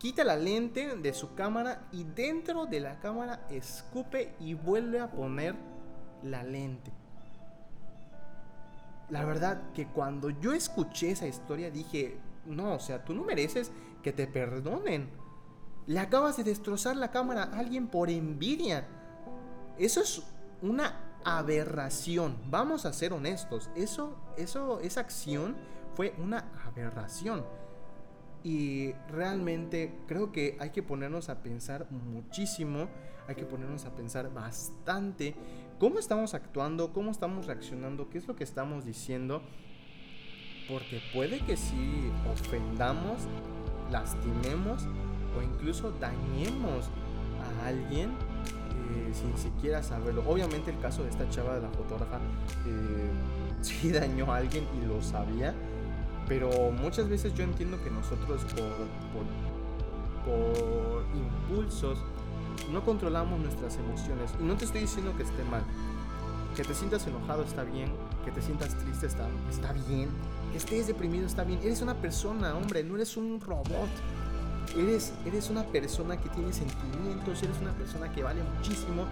quita 0.03 0.25
la 0.25 0.35
lente 0.35 0.97
de 0.97 1.13
su 1.13 1.33
cámara 1.33 1.87
y 1.93 2.03
dentro 2.03 2.65
de 2.65 2.81
la 2.81 2.99
cámara 2.99 3.47
escupe 3.49 4.35
y 4.37 4.53
vuelve 4.53 4.99
a 4.99 5.09
poner 5.09 5.55
la 6.23 6.43
lente. 6.43 6.91
La 9.09 9.23
verdad 9.23 9.71
que 9.73 9.87
cuando 9.87 10.29
yo 10.29 10.51
escuché 10.51 11.11
esa 11.11 11.25
historia 11.25 11.71
dije, 11.71 12.17
no, 12.45 12.73
o 12.73 12.79
sea, 12.81 13.05
tú 13.05 13.13
no 13.13 13.23
mereces 13.23 13.71
que 14.01 14.11
te 14.11 14.27
perdonen. 14.27 15.09
Le 15.87 15.99
acabas 15.99 16.35
de 16.35 16.43
destrozar 16.43 16.97
la 16.97 17.09
cámara 17.09 17.43
a 17.43 17.59
alguien 17.59 17.87
por 17.87 18.09
envidia. 18.09 18.85
Eso 19.77 20.01
es 20.01 20.21
una 20.61 20.99
aberración. 21.23 22.35
Vamos 22.49 22.85
a 22.85 22.91
ser 22.91 23.13
honestos. 23.13 23.69
Eso, 23.73 24.17
eso, 24.35 24.81
esa 24.81 24.99
acción 24.99 25.55
fue 25.95 26.13
una 26.17 26.51
aberración. 26.67 27.45
Y 28.43 28.93
realmente 29.09 29.93
creo 30.07 30.31
que 30.31 30.57
hay 30.59 30.71
que 30.71 30.83
ponernos 30.83 31.29
a 31.29 31.41
pensar 31.41 31.87
muchísimo, 31.91 32.89
hay 33.27 33.35
que 33.35 33.45
ponernos 33.45 33.85
a 33.85 33.95
pensar 33.95 34.33
bastante, 34.33 35.33
cómo 35.79 35.99
estamos 35.99 36.33
actuando, 36.33 36.91
cómo 36.91 37.11
estamos 37.11 37.45
reaccionando, 37.47 38.09
qué 38.09 38.17
es 38.17 38.27
lo 38.27 38.35
que 38.35 38.43
estamos 38.43 38.85
diciendo. 38.85 39.41
Porque 40.67 41.01
puede 41.13 41.39
que 41.39 41.57
si 41.57 42.11
ofendamos, 42.31 43.27
lastimemos 43.91 44.87
o 45.37 45.41
incluso 45.41 45.91
dañemos 45.91 46.89
a 47.41 47.67
alguien 47.67 48.09
eh, 48.09 49.13
sin 49.13 49.37
siquiera 49.37 49.81
saberlo. 49.83 50.23
Obviamente 50.27 50.71
el 50.71 50.79
caso 50.79 51.03
de 51.03 51.09
esta 51.09 51.29
chava 51.29 51.55
de 51.55 51.61
la 51.61 51.69
fotógrafa 51.69 52.17
eh, 52.65 53.09
sí 53.61 53.91
dañó 53.91 54.31
a 54.31 54.37
alguien 54.37 54.65
y 54.81 54.85
lo 54.85 55.01
sabía. 55.01 55.53
Pero 56.27 56.71
muchas 56.71 57.09
veces 57.09 57.33
yo 57.33 57.43
entiendo 57.43 57.81
que 57.83 57.89
nosotros 57.89 58.43
por, 58.43 59.23
por 60.25 61.05
impulsos 61.15 61.99
no 62.71 62.83
controlamos 62.83 63.39
nuestras 63.39 63.77
emociones. 63.77 64.31
Y 64.39 64.43
no 64.43 64.55
te 64.55 64.65
estoy 64.65 64.81
diciendo 64.81 65.13
que 65.17 65.23
esté 65.23 65.43
mal. 65.43 65.63
Que 66.55 66.63
te 66.63 66.73
sientas 66.73 67.05
enojado 67.07 67.43
está 67.43 67.63
bien. 67.63 67.91
Que 68.23 68.31
te 68.31 68.41
sientas 68.41 68.77
triste 68.77 69.07
está, 69.07 69.27
está 69.49 69.73
bien. 69.73 70.09
Que 70.51 70.57
estés 70.57 70.87
deprimido 70.87 71.25
está 71.25 71.43
bien. 71.43 71.59
Eres 71.63 71.81
una 71.81 71.95
persona, 71.95 72.55
hombre. 72.55 72.83
No 72.83 72.95
eres 72.95 73.17
un 73.17 73.41
robot. 73.41 73.89
Eres, 74.77 75.13
eres 75.25 75.49
una 75.49 75.63
persona 75.63 76.17
que 76.17 76.29
tiene 76.29 76.53
sentimientos. 76.53 77.43
Eres 77.43 77.57
una 77.61 77.71
persona 77.73 78.11
que 78.11 78.23
vale 78.23 78.41
muchísimo. 78.57 79.05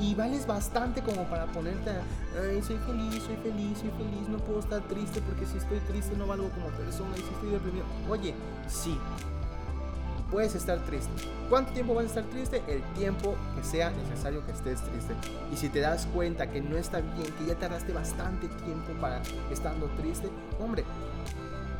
Y 0.00 0.14
vales 0.14 0.46
bastante 0.46 1.02
como 1.02 1.24
para 1.24 1.46
ponerte 1.46 1.90
Ay, 1.90 2.62
soy 2.62 2.78
feliz, 2.78 3.22
soy 3.22 3.36
feliz, 3.36 3.78
soy 3.78 3.90
feliz. 3.90 4.28
No 4.28 4.38
puedo 4.38 4.60
estar 4.60 4.80
triste 4.82 5.20
porque 5.20 5.46
si 5.46 5.58
estoy 5.58 5.78
triste 5.80 6.16
no 6.16 6.26
valgo 6.26 6.48
como 6.50 6.66
persona. 6.68 7.16
Y 7.16 7.20
si 7.20 7.28
estoy 7.28 7.50
deprimido. 7.50 7.84
Oye, 8.08 8.34
sí 8.68 8.98
puedes 10.32 10.54
estar 10.54 10.80
triste. 10.86 11.10
¿Cuánto 11.50 11.72
tiempo 11.72 11.94
vas 11.94 12.04
a 12.04 12.08
estar 12.08 12.24
triste? 12.24 12.62
El 12.66 12.82
tiempo 12.94 13.36
que 13.54 13.62
sea 13.62 13.90
necesario 13.90 14.44
que 14.46 14.52
estés 14.52 14.80
triste. 14.80 15.14
Y 15.52 15.56
si 15.56 15.68
te 15.68 15.80
das 15.80 16.06
cuenta 16.06 16.50
que 16.50 16.62
no 16.62 16.76
está 16.76 17.00
bien, 17.00 17.30
que 17.38 17.46
ya 17.46 17.54
tardaste 17.54 17.92
bastante 17.92 18.48
tiempo 18.64 18.92
para 18.98 19.20
estando 19.50 19.86
triste, 20.00 20.28
hombre, 20.58 20.84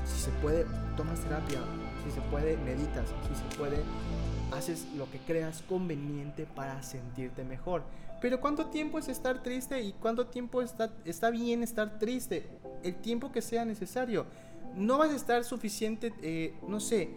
si 0.05 0.20
se 0.20 0.31
puede, 0.42 0.66
tomas 0.96 1.18
terapia, 1.20 1.61
si 2.05 2.11
se 2.12 2.20
puede, 2.31 2.59
meditas, 2.59 3.09
si 3.27 3.35
se 3.35 3.57
puede, 3.57 3.83
haces 4.53 4.87
lo 4.97 5.11
que 5.11 5.19
creas 5.19 5.62
conveniente 5.62 6.47
para 6.47 6.83
sentirte 6.83 7.45
mejor. 7.45 7.83
Pero 8.21 8.41
¿cuánto 8.41 8.67
tiempo 8.67 8.99
es 8.99 9.09
estar 9.09 9.43
triste 9.43 9.81
y 9.83 9.93
cuánto 9.95 10.27
tiempo 10.27 10.62
está, 10.62 10.93
está 11.05 11.31
bien 11.31 11.62
estar 11.62 11.99
triste? 11.99 12.49
El 12.83 12.97
tiempo 12.97 13.33
que 13.33 13.43
sea 13.43 13.65
necesario. 13.65 14.27
No 14.77 14.99
vas 14.99 15.11
a 15.11 15.17
estar 15.17 15.45
suficiente, 15.45 16.15
eh, 16.23 16.55
no 16.67 16.81
sé, 16.81 17.11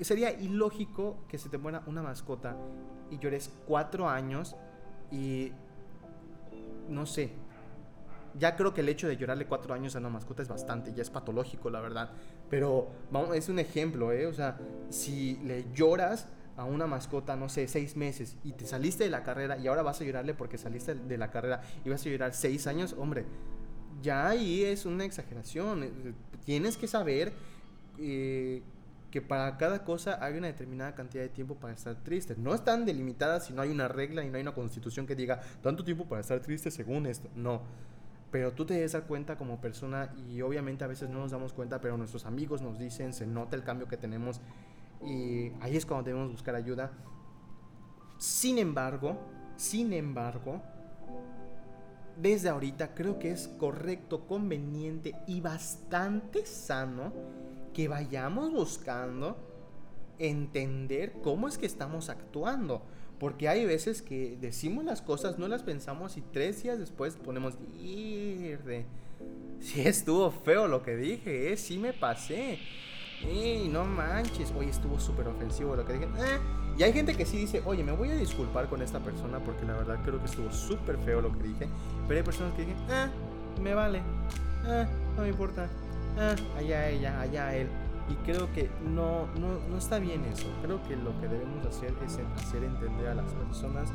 sería 0.00 0.32
ilógico 0.32 1.16
que 1.28 1.38
se 1.38 1.48
te 1.48 1.58
muera 1.58 1.82
una 1.86 2.02
mascota 2.02 2.56
y 3.10 3.18
llores 3.18 3.50
cuatro 3.66 4.08
años 4.08 4.56
y 5.10 5.52
no 6.88 7.06
sé. 7.06 7.32
Ya 8.38 8.56
creo 8.56 8.74
que 8.74 8.80
el 8.80 8.88
hecho 8.88 9.06
de 9.06 9.16
llorarle 9.16 9.46
cuatro 9.46 9.74
años 9.74 9.94
a 9.94 9.98
una 10.00 10.08
mascota 10.08 10.42
es 10.42 10.48
bastante, 10.48 10.92
ya 10.92 11.02
es 11.02 11.10
patológico, 11.10 11.70
la 11.70 11.80
verdad. 11.80 12.10
Pero 12.50 12.88
vamos, 13.10 13.36
es 13.36 13.48
un 13.48 13.58
ejemplo, 13.58 14.12
¿eh? 14.12 14.26
O 14.26 14.32
sea, 14.32 14.58
si 14.90 15.36
le 15.44 15.66
lloras 15.72 16.26
a 16.56 16.64
una 16.64 16.86
mascota, 16.86 17.36
no 17.36 17.48
sé, 17.48 17.66
seis 17.68 17.96
meses 17.96 18.36
y 18.44 18.52
te 18.52 18.66
saliste 18.66 19.04
de 19.04 19.10
la 19.10 19.22
carrera 19.22 19.58
y 19.58 19.66
ahora 19.66 19.82
vas 19.82 20.00
a 20.00 20.04
llorarle 20.04 20.34
porque 20.34 20.58
saliste 20.58 20.94
de 20.94 21.18
la 21.18 21.30
carrera 21.30 21.62
y 21.84 21.90
vas 21.90 22.04
a 22.06 22.08
llorar 22.08 22.34
seis 22.34 22.66
años, 22.66 22.94
hombre, 22.98 23.24
ya 24.02 24.28
ahí 24.28 24.62
es 24.62 24.86
una 24.86 25.04
exageración. 25.04 26.14
Tienes 26.44 26.76
que 26.76 26.86
saber 26.86 27.32
eh, 27.98 28.62
que 29.10 29.22
para 29.22 29.56
cada 29.56 29.84
cosa 29.84 30.18
hay 30.20 30.36
una 30.36 30.48
determinada 30.48 30.94
cantidad 30.94 31.22
de 31.22 31.28
tiempo 31.28 31.54
para 31.54 31.72
estar 31.72 31.94
triste. 32.02 32.34
No 32.36 32.54
están 32.54 32.84
delimitadas 32.84 33.46
si 33.46 33.52
no 33.52 33.62
hay 33.62 33.70
una 33.70 33.88
regla 33.88 34.24
y 34.24 34.28
no 34.28 34.36
hay 34.36 34.42
una 34.42 34.54
constitución 34.54 35.06
que 35.06 35.14
diga 35.14 35.40
tanto 35.62 35.84
tiempo 35.84 36.04
para 36.06 36.20
estar 36.20 36.40
triste 36.40 36.70
según 36.70 37.06
esto. 37.06 37.28
No. 37.34 37.62
Pero 38.34 38.52
tú 38.52 38.64
te 38.66 38.74
debes 38.74 38.90
dar 38.90 39.04
cuenta 39.04 39.38
como 39.38 39.60
persona 39.60 40.12
y 40.28 40.42
obviamente 40.42 40.82
a 40.82 40.88
veces 40.88 41.08
no 41.08 41.20
nos 41.20 41.30
damos 41.30 41.52
cuenta, 41.52 41.80
pero 41.80 41.96
nuestros 41.96 42.26
amigos 42.26 42.62
nos 42.62 42.80
dicen, 42.80 43.12
se 43.12 43.28
nota 43.28 43.54
el 43.54 43.62
cambio 43.62 43.86
que 43.86 43.96
tenemos 43.96 44.40
y 45.00 45.52
ahí 45.60 45.76
es 45.76 45.86
cuando 45.86 46.06
debemos 46.06 46.32
buscar 46.32 46.56
ayuda. 46.56 46.90
Sin 48.18 48.58
embargo, 48.58 49.16
sin 49.54 49.92
embargo, 49.92 50.60
desde 52.20 52.48
ahorita 52.48 52.92
creo 52.92 53.20
que 53.20 53.30
es 53.30 53.46
correcto, 53.46 54.26
conveniente 54.26 55.14
y 55.28 55.40
bastante 55.40 56.44
sano 56.44 57.12
que 57.72 57.86
vayamos 57.86 58.50
buscando 58.50 59.53
entender 60.18 61.12
cómo 61.22 61.48
es 61.48 61.58
que 61.58 61.66
estamos 61.66 62.08
actuando. 62.08 62.82
Porque 63.18 63.48
hay 63.48 63.64
veces 63.64 64.02
que 64.02 64.36
decimos 64.40 64.84
las 64.84 65.00
cosas, 65.00 65.38
no 65.38 65.48
las 65.48 65.62
pensamos 65.62 66.16
y 66.16 66.20
tres 66.20 66.62
días 66.62 66.78
después 66.78 67.16
ponemos, 67.16 67.56
de 67.58 68.86
si 69.60 69.82
estuvo 69.82 70.30
feo 70.30 70.66
lo 70.66 70.82
que 70.82 70.96
dije, 70.96 71.52
eh, 71.52 71.56
sí 71.56 71.78
me 71.78 71.92
pasé. 71.92 72.58
Y 73.22 73.68
no 73.68 73.84
manches, 73.84 74.52
oye, 74.56 74.70
estuvo 74.70 74.98
súper 74.98 75.28
ofensivo 75.28 75.76
lo 75.76 75.86
que 75.86 75.94
dije. 75.94 76.04
Eh, 76.04 76.38
y 76.76 76.82
hay 76.82 76.92
gente 76.92 77.14
que 77.14 77.24
sí 77.24 77.36
dice, 77.36 77.62
oye, 77.64 77.84
me 77.84 77.92
voy 77.92 78.10
a 78.10 78.16
disculpar 78.16 78.68
con 78.68 78.82
esta 78.82 78.98
persona 78.98 79.38
porque 79.38 79.64
la 79.64 79.74
verdad 79.74 80.00
creo 80.04 80.18
que 80.18 80.26
estuvo 80.26 80.50
súper 80.50 80.98
feo 80.98 81.20
lo 81.20 81.32
que 81.32 81.44
dije. 81.44 81.68
Pero 82.08 82.18
hay 82.18 82.24
personas 82.24 82.52
que 82.54 82.64
dicen, 82.64 82.76
eh, 82.90 83.06
me 83.62 83.74
vale, 83.74 84.02
eh, 84.66 84.86
no 85.16 85.22
me 85.22 85.28
importa 85.28 85.68
ah, 86.18 86.34
allá 86.58 86.88
ella, 86.90 87.20
allá 87.20 87.56
él. 87.56 87.68
Y 88.08 88.14
creo 88.26 88.52
que 88.52 88.70
no, 88.84 89.26
no, 89.40 89.58
no 89.70 89.78
está 89.78 89.98
bien 89.98 90.24
eso. 90.24 90.46
Creo 90.62 90.82
que 90.82 90.96
lo 90.96 91.18
que 91.20 91.28
debemos 91.28 91.64
hacer 91.66 91.94
es 92.04 92.18
hacer 92.36 92.64
entender 92.64 93.08
a 93.08 93.14
las 93.14 93.32
personas 93.32 93.90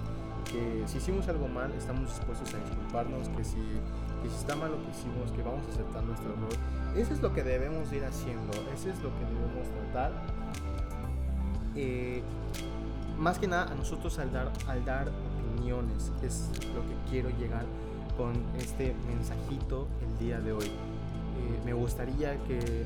que 0.52 0.84
si 0.88 0.98
hicimos 0.98 1.28
algo 1.28 1.48
mal, 1.48 1.72
estamos 1.74 2.10
dispuestos 2.10 2.54
a 2.54 2.58
disculparnos, 2.58 3.30
que 3.30 3.44
si, 3.44 3.58
que 4.24 4.30
si 4.30 4.36
está 4.36 4.56
mal 4.56 4.72
lo 4.72 4.82
que 4.84 4.90
hicimos, 4.90 5.32
que 5.32 5.44
vamos 5.44 5.66
a 5.68 5.72
aceptar 5.72 6.04
nuestro 6.04 6.34
error. 6.34 6.50
Eso 6.96 7.14
es 7.14 7.22
lo 7.22 7.34
que 7.34 7.44
debemos 7.44 7.92
ir 7.94 8.04
haciendo, 8.04 8.52
eso 8.74 8.90
es 8.90 9.00
lo 9.04 9.10
que 9.14 9.26
debemos 9.26 9.68
tratar. 9.92 10.12
Eh, 11.76 12.24
más 13.18 13.38
que 13.38 13.48
nada 13.48 13.72
a 13.72 13.76
nosotros 13.76 14.18
al 14.18 14.32
dar, 14.32 14.52
al 14.68 14.86
dar 14.86 15.10
opiniones, 15.54 16.12
es 16.24 16.50
lo 16.74 16.82
que 16.82 17.12
quiero 17.12 17.30
llegar 17.38 17.66
con 18.18 18.34
este 18.58 18.96
mensajito 19.08 19.88
el 20.02 20.18
día 20.26 20.40
de 20.40 20.54
hoy. 20.54 20.66
Eh, 20.66 21.62
me 21.64 21.74
gustaría 21.74 22.38
que 22.46 22.86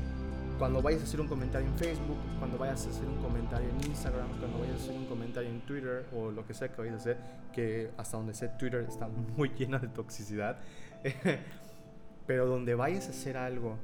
cuando 0.58 0.80
vayas 0.80 1.00
a 1.00 1.04
hacer 1.04 1.20
un 1.20 1.28
comentario 1.28 1.68
en 1.68 1.76
Facebook, 1.76 2.16
cuando 2.38 2.58
vayas 2.58 2.86
a 2.86 2.90
hacer 2.90 3.06
un 3.06 3.20
comentario 3.20 3.68
en 3.68 3.86
Instagram, 3.88 4.28
cuando 4.38 4.58
vayas 4.58 4.80
a 4.80 4.84
hacer 4.84 4.96
un 4.96 5.06
comentario 5.06 5.50
en 5.50 5.60
Twitter 5.62 6.06
o 6.14 6.30
lo 6.30 6.46
que 6.46 6.54
sea 6.54 6.68
que 6.68 6.80
vayas 6.80 6.94
a 6.94 6.98
hacer, 6.98 7.16
que 7.52 7.90
hasta 7.96 8.16
donde 8.16 8.34
sé 8.34 8.48
Twitter 8.58 8.84
está 8.88 9.08
muy 9.36 9.50
lleno 9.50 9.78
de 9.78 9.88
toxicidad, 9.88 10.58
pero 12.26 12.46
donde 12.46 12.74
vayas 12.74 13.08
a 13.08 13.10
hacer 13.10 13.36
algo 13.36 13.78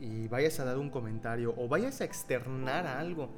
y 0.00 0.28
vayas 0.28 0.58
a 0.60 0.64
dar 0.64 0.78
un 0.78 0.90
comentario 0.90 1.54
o 1.56 1.68
vayas 1.68 2.00
a 2.00 2.04
externar 2.04 2.86
algo, 2.86 3.28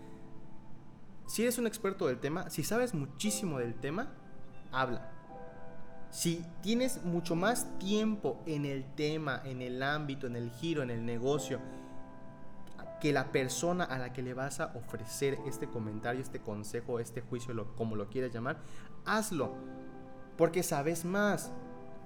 si 1.27 1.43
eres 1.43 1.59
un 1.59 1.67
experto 1.67 2.07
del 2.07 2.19
tema, 2.19 2.51
si 2.51 2.63
sabes 2.63 2.93
muchísimo 2.93 3.59
del 3.59 3.75
tema, 3.75 4.13
habla. 4.71 5.11
Si 6.11 6.45
tienes 6.63 7.03
mucho 7.03 7.35
más 7.35 7.67
tiempo 7.79 8.41
en 8.47 8.67
el 8.67 8.85
tema, 8.95 9.43
en 9.45 9.63
el 9.63 9.83
ámbito, 9.83 10.27
en 10.27 10.37
el 10.37 10.51
giro, 10.51 10.83
en 10.83 10.91
el 10.91 11.05
negocio, 11.05 11.61
que 13.05 13.13
la 13.13 13.33
persona 13.33 13.85
a 13.85 13.99
la 13.99 14.15
que 14.15 14.23
le 14.23 14.33
vas 14.33 14.61
a 14.61 14.73
ofrecer 14.75 15.39
este 15.47 15.67
comentario, 15.67 16.23
este 16.23 16.41
consejo, 16.41 17.01
este 17.01 17.21
juicio, 17.21 17.55
como 17.77 17.97
lo 17.97 18.09
quieras 18.09 18.33
llamar, 18.33 18.57
hazlo. 19.05 19.53
Porque 20.39 20.63
sabes 20.63 21.05
más, 21.05 21.53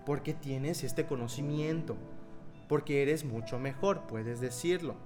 porque 0.05 0.35
tienes 0.35 0.83
este 0.83 1.07
conocimiento, 1.07 1.97
porque 2.69 3.01
eres 3.01 3.25
mucho 3.25 3.61
mejor, 3.61 4.09
puedes 4.09 4.41
decirlo. 4.41 4.97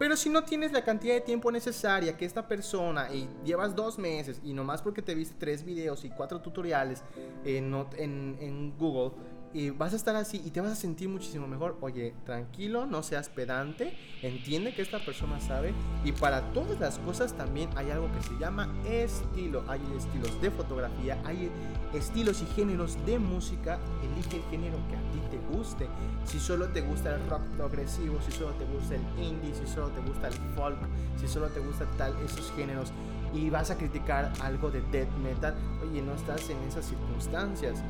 Pero 0.00 0.16
si 0.16 0.30
no 0.30 0.42
tienes 0.42 0.72
la 0.72 0.82
cantidad 0.82 1.14
de 1.14 1.20
tiempo 1.20 1.52
necesaria 1.52 2.16
que 2.16 2.24
esta 2.24 2.48
persona 2.48 3.14
y 3.14 3.28
llevas 3.44 3.76
dos 3.76 4.00
meses 4.00 4.40
y 4.42 4.52
nomás 4.52 4.82
porque 4.82 5.00
te 5.00 5.14
viste 5.14 5.36
tres 5.38 5.64
videos 5.64 6.04
y 6.04 6.10
cuatro 6.10 6.40
tutoriales 6.40 7.04
en 7.44 8.74
Google, 8.76 9.12
y 9.56 9.70
vas 9.70 9.94
a 9.94 9.96
estar 9.96 10.14
así 10.16 10.42
y 10.44 10.50
te 10.50 10.60
vas 10.60 10.72
a 10.72 10.74
sentir 10.74 11.08
muchísimo 11.08 11.46
mejor. 11.46 11.78
Oye, 11.80 12.14
tranquilo, 12.26 12.84
no 12.84 13.02
seas 13.02 13.30
pedante, 13.30 13.96
entiende 14.20 14.74
que 14.74 14.82
esta 14.82 15.02
persona 15.02 15.40
sabe 15.40 15.72
y 16.04 16.12
para 16.12 16.42
todas 16.52 16.78
las 16.78 16.98
cosas 16.98 17.32
también 17.32 17.70
hay 17.74 17.90
algo 17.90 18.12
que 18.12 18.22
se 18.22 18.38
llama 18.38 18.68
estilo. 18.86 19.64
Hay 19.66 19.80
estilos 19.96 20.38
de 20.42 20.50
fotografía, 20.50 21.18
hay 21.24 21.50
estilos 21.94 22.42
y 22.42 22.46
géneros 22.54 22.98
de 23.06 23.18
música. 23.18 23.78
Elige 24.02 24.36
el 24.36 24.42
género 24.50 24.76
que 24.90 24.96
a 24.96 25.10
ti 25.10 25.20
te 25.30 25.56
guste. 25.56 25.88
Si 26.24 26.38
solo 26.38 26.68
te 26.68 26.82
gusta 26.82 27.14
el 27.14 27.26
rock 27.30 27.40
progresivo, 27.56 28.20
si 28.20 28.32
solo 28.32 28.50
te 28.56 28.66
gusta 28.66 28.96
el 28.96 29.24
indie, 29.24 29.54
si 29.54 29.66
solo 29.66 29.88
te 29.88 30.02
gusta 30.02 30.28
el 30.28 30.34
folk, 30.54 30.76
si 31.18 31.26
solo 31.26 31.48
te 31.48 31.60
gusta 31.60 31.86
tal 31.96 32.14
esos 32.22 32.52
géneros 32.52 32.92
y 33.34 33.50
vas 33.50 33.70
a 33.70 33.76
criticar 33.76 34.32
algo 34.40 34.70
de 34.70 34.82
death 34.92 35.10
metal, 35.22 35.54
oye, 35.82 36.02
no 36.02 36.14
estás 36.14 36.48
en 36.50 36.58
esas 36.68 36.86
circunstancias 36.86 37.82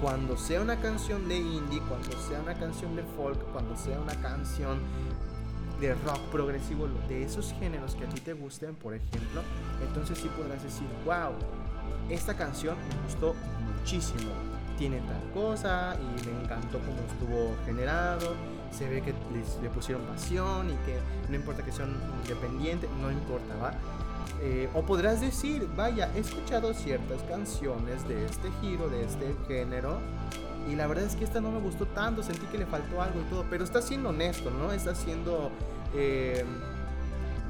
cuando 0.00 0.36
sea 0.36 0.60
una 0.60 0.80
canción 0.80 1.28
de 1.28 1.38
indie, 1.38 1.80
cuando 1.88 2.10
sea 2.12 2.40
una 2.40 2.54
canción 2.54 2.94
de 2.96 3.02
folk, 3.16 3.40
cuando 3.52 3.76
sea 3.76 3.98
una 4.00 4.14
canción 4.20 4.78
de 5.80 5.94
rock 5.94 6.20
progresivo, 6.30 6.88
de 7.08 7.24
esos 7.24 7.52
géneros 7.58 7.94
que 7.94 8.04
a 8.04 8.08
ti 8.08 8.20
te 8.20 8.32
gusten, 8.32 8.74
por 8.74 8.94
ejemplo, 8.94 9.42
entonces 9.86 10.18
sí 10.18 10.30
podrás 10.36 10.62
decir, 10.62 10.86
wow, 11.04 11.32
esta 12.08 12.34
canción 12.36 12.76
me 12.88 13.02
gustó 13.06 13.34
muchísimo. 13.78 14.30
tiene 14.76 14.98
tal 15.00 15.30
cosa 15.32 15.96
y 16.00 16.26
me 16.26 16.42
encantó 16.42 16.80
cómo 16.80 16.98
estuvo 17.08 17.56
generado. 17.64 18.34
Se 18.70 18.88
ve 18.88 19.02
que 19.02 19.14
le 19.62 19.70
pusieron 19.70 20.04
pasión 20.04 20.68
y 20.68 20.74
que 20.84 20.98
no 21.28 21.36
importa 21.36 21.64
que 21.64 21.70
sean 21.70 21.94
independientes, 22.22 22.90
no 23.00 23.10
importa, 23.10 23.54
¿va? 23.56 23.72
Eh, 24.40 24.68
o 24.74 24.82
podrás 24.82 25.20
decir, 25.20 25.68
vaya, 25.76 26.10
he 26.14 26.20
escuchado 26.20 26.74
ciertas 26.74 27.22
canciones 27.22 28.06
de 28.08 28.24
este 28.26 28.50
giro, 28.60 28.88
de 28.88 29.04
este 29.04 29.34
género, 29.46 29.98
y 30.70 30.76
la 30.76 30.86
verdad 30.86 31.04
es 31.04 31.16
que 31.16 31.24
esta 31.24 31.40
no 31.40 31.50
me 31.50 31.60
gustó 31.60 31.86
tanto, 31.86 32.22
sentí 32.22 32.46
que 32.46 32.58
le 32.58 32.66
faltó 32.66 33.00
algo 33.00 33.20
y 33.20 33.24
todo, 33.24 33.44
pero 33.48 33.64
está 33.64 33.82
siendo 33.82 34.10
honesto, 34.10 34.50
¿no? 34.50 34.72
Está 34.72 34.94
siendo... 34.94 35.50
Eh, 35.94 36.44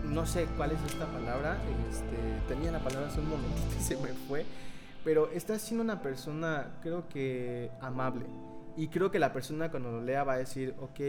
no 0.04 0.26
sé 0.26 0.46
cuál 0.56 0.72
es 0.72 0.78
esta 0.86 1.06
palabra, 1.06 1.56
este, 1.90 2.16
tenía 2.46 2.70
la 2.70 2.80
palabra 2.80 3.08
hace 3.08 3.20
un 3.20 3.28
momentito 3.30 3.74
y 3.78 3.82
se 3.82 3.96
me 3.96 4.08
fue, 4.28 4.44
pero 5.02 5.30
está 5.30 5.58
siendo 5.58 5.82
una 5.82 6.02
persona, 6.02 6.68
creo 6.82 7.08
que 7.08 7.70
amable. 7.80 8.26
Y 8.76 8.88
creo 8.88 9.10
que 9.10 9.18
la 9.18 9.32
persona 9.32 9.70
cuando 9.70 9.92
lo 9.92 10.02
lea 10.02 10.24
va 10.24 10.34
a 10.34 10.38
decir, 10.38 10.74
ok, 10.80 11.00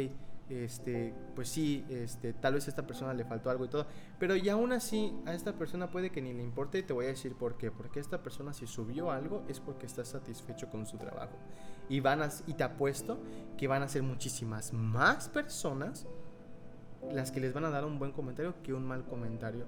este, 0.50 1.14
pues 1.36 1.50
sí, 1.50 1.86
este, 1.90 2.34
tal 2.34 2.54
vez 2.54 2.68
a 2.68 2.70
esta 2.70 2.86
persona 2.86 3.14
le 3.14 3.26
faltó 3.26 3.50
algo 3.50 3.66
y 3.66 3.68
todo, 3.68 3.88
pero 4.20 4.36
y 4.36 4.48
aún 4.50 4.74
así 4.74 5.14
a 5.26 5.34
esta 5.34 5.54
persona 5.54 5.90
puede 5.90 6.12
que 6.12 6.22
ni 6.22 6.34
le 6.34 6.44
importe 6.44 6.80
y 6.80 6.84
te 6.84 6.94
voy 6.94 7.06
a 7.06 7.10
decir 7.10 7.36
por 7.36 7.58
qué, 7.58 7.72
porque 7.72 8.00
esta 8.00 8.22
persona 8.22 8.54
si 8.54 8.68
subió 8.68 9.12
algo 9.12 9.44
es 9.48 9.60
porque 9.60 9.86
está 9.86 10.06
satisfecho 10.06 10.70
con 10.70 10.86
su 10.86 10.98
trabajo 10.98 11.36
y 11.90 12.00
van 12.00 12.22
a, 12.22 12.30
y 12.48 12.54
te 12.54 12.64
apuesto 12.64 13.20
que 13.58 13.68
van 13.68 13.82
a 13.82 13.88
ser 13.88 14.04
muchísimas 14.04 14.74
más 14.74 15.30
personas 15.30 16.06
las 17.12 17.32
que 17.32 17.40
les 17.40 17.54
van 17.54 17.66
a 17.66 17.70
dar 17.70 17.86
un 17.86 18.00
buen 18.00 18.12
comentario 18.12 18.56
que 18.64 18.74
un 18.74 18.86
mal 18.86 19.06
comentario, 19.06 19.66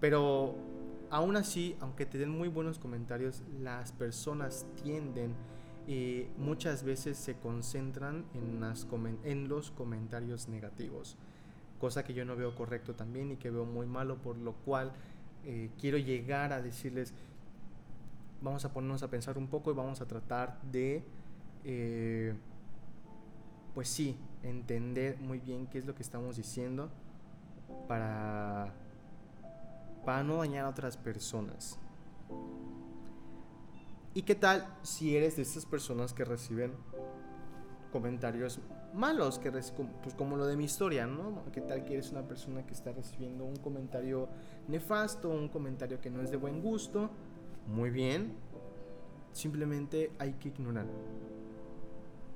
pero 0.00 0.56
aún 1.10 1.36
así, 1.36 1.76
aunque 1.80 2.06
te 2.06 2.18
den 2.18 2.30
muy 2.30 2.48
buenos 2.48 2.78
comentarios, 2.78 3.42
las 3.60 3.92
personas 3.92 4.66
tienden 4.82 5.34
y 5.86 6.26
muchas 6.38 6.82
veces 6.82 7.18
se 7.18 7.36
concentran 7.36 8.24
en 8.34 9.48
los 9.48 9.70
comentarios 9.70 10.48
negativos, 10.48 11.16
cosa 11.78 12.04
que 12.04 12.14
yo 12.14 12.24
no 12.24 12.36
veo 12.36 12.54
correcto 12.54 12.94
también 12.94 13.32
y 13.32 13.36
que 13.36 13.50
veo 13.50 13.64
muy 13.64 13.86
malo, 13.86 14.16
por 14.16 14.36
lo 14.36 14.52
cual 14.52 14.92
eh, 15.44 15.70
quiero 15.78 15.98
llegar 15.98 16.52
a 16.52 16.62
decirles, 16.62 17.12
vamos 18.40 18.64
a 18.64 18.72
ponernos 18.72 19.02
a 19.02 19.08
pensar 19.08 19.36
un 19.36 19.48
poco 19.48 19.70
y 19.70 19.74
vamos 19.74 20.00
a 20.00 20.06
tratar 20.06 20.60
de, 20.62 21.02
eh, 21.64 22.34
pues 23.74 23.88
sí, 23.88 24.16
entender 24.42 25.18
muy 25.18 25.38
bien 25.38 25.66
qué 25.66 25.78
es 25.78 25.84
lo 25.84 25.94
que 25.94 26.02
estamos 26.02 26.36
diciendo 26.36 26.90
para, 27.88 28.72
para 30.04 30.22
no 30.22 30.36
dañar 30.36 30.64
a 30.64 30.68
otras 30.70 30.96
personas. 30.96 31.78
¿Y 34.14 34.22
qué 34.22 34.36
tal 34.36 34.64
si 34.82 35.16
eres 35.16 35.36
de 35.36 35.42
esas 35.42 35.66
personas 35.66 36.12
que 36.14 36.24
reciben 36.24 36.72
comentarios 37.90 38.60
malos, 38.92 39.40
que 39.40 39.50
pues 39.50 40.14
como 40.16 40.36
lo 40.36 40.46
de 40.46 40.56
mi 40.56 40.64
historia, 40.64 41.06
¿no? 41.06 41.44
¿Qué 41.52 41.60
tal 41.60 41.84
que 41.84 41.94
eres 41.94 42.12
una 42.12 42.26
persona 42.26 42.64
que 42.64 42.74
está 42.74 42.92
recibiendo 42.92 43.44
un 43.44 43.56
comentario 43.56 44.28
nefasto, 44.68 45.30
un 45.30 45.48
comentario 45.48 46.00
que 46.00 46.10
no 46.10 46.22
es 46.22 46.30
de 46.30 46.36
buen 46.36 46.62
gusto? 46.62 47.10
Muy 47.66 47.90
bien, 47.90 48.34
simplemente 49.32 50.12
hay 50.18 50.34
que 50.34 50.48
ignorar. 50.48 50.86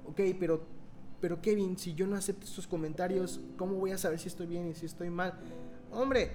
Ok, 0.06 0.20
pero, 0.38 0.62
pero 1.20 1.40
Kevin, 1.40 1.78
si 1.78 1.94
yo 1.94 2.08
no 2.08 2.16
acepto 2.16 2.44
estos 2.44 2.66
comentarios, 2.66 3.40
¿cómo 3.56 3.74
voy 3.74 3.92
a 3.92 3.98
saber 3.98 4.18
si 4.18 4.26
estoy 4.26 4.46
bien 4.46 4.66
y 4.68 4.74
si 4.74 4.86
estoy 4.86 5.10
mal? 5.10 5.38
Hombre, 5.92 6.32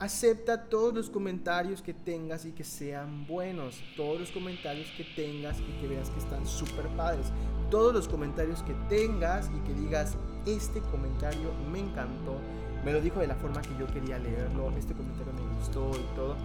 Acepta 0.00 0.64
todos 0.64 0.92
los 0.92 1.08
comentarios 1.08 1.80
que 1.80 1.94
tengas 1.94 2.44
y 2.44 2.52
que 2.52 2.64
sean 2.64 3.26
buenos. 3.28 3.80
Todos 3.96 4.18
los 4.18 4.30
comentarios 4.32 4.88
que 4.96 5.04
tengas 5.04 5.60
y 5.60 5.80
que 5.80 5.86
veas 5.86 6.10
que 6.10 6.18
están 6.18 6.44
súper 6.46 6.88
padres. 6.96 7.26
Todos 7.70 7.94
los 7.94 8.08
comentarios 8.08 8.62
que 8.64 8.74
tengas 8.88 9.48
y 9.56 9.60
que 9.60 9.72
digas, 9.72 10.16
este 10.46 10.80
comentario 10.80 11.52
me 11.70 11.78
encantó. 11.78 12.38
Me 12.84 12.92
lo 12.92 13.00
dijo 13.00 13.20
de 13.20 13.28
la 13.28 13.36
forma 13.36 13.62
que 13.62 13.70
yo 13.78 13.86
quería 13.86 14.18
leerlo. 14.18 14.72
Este 14.76 14.94
comentario 14.94 15.32
me 15.32 15.56
gustó 15.58 15.92
y 15.92 16.16
todo. 16.16 16.36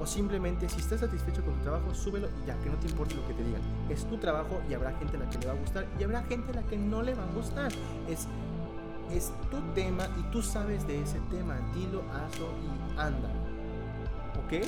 O 0.00 0.06
simplemente 0.06 0.68
si 0.68 0.78
estás 0.78 1.00
satisfecho 1.00 1.42
con 1.44 1.54
tu 1.56 1.62
trabajo, 1.62 1.92
súbelo 1.94 2.28
y 2.44 2.46
ya, 2.46 2.56
que 2.60 2.70
no 2.70 2.76
te 2.76 2.86
importe 2.86 3.16
lo 3.16 3.26
que 3.26 3.34
te 3.34 3.42
digan. 3.42 3.62
Es 3.90 4.04
tu 4.06 4.18
trabajo 4.18 4.62
y 4.70 4.74
habrá 4.74 4.96
gente 4.98 5.16
a 5.16 5.20
la 5.20 5.30
que 5.30 5.38
le 5.38 5.46
va 5.46 5.52
a 5.52 5.56
gustar 5.56 5.86
y 5.98 6.04
habrá 6.04 6.22
gente 6.22 6.52
a 6.52 6.54
la 6.54 6.62
que 6.62 6.76
no 6.76 7.02
le 7.02 7.14
va 7.14 7.24
a 7.24 7.32
gustar. 7.32 7.72
Es 8.08 8.28
es 9.12 9.32
tu 9.50 9.60
tema 9.74 10.08
y 10.18 10.22
tú 10.32 10.42
sabes 10.42 10.86
de 10.86 11.02
ese 11.02 11.18
tema. 11.30 11.58
Dilo, 11.74 12.02
hazlo 12.12 12.48
y 12.62 12.98
anda. 12.98 13.30
¿Ok? 14.44 14.66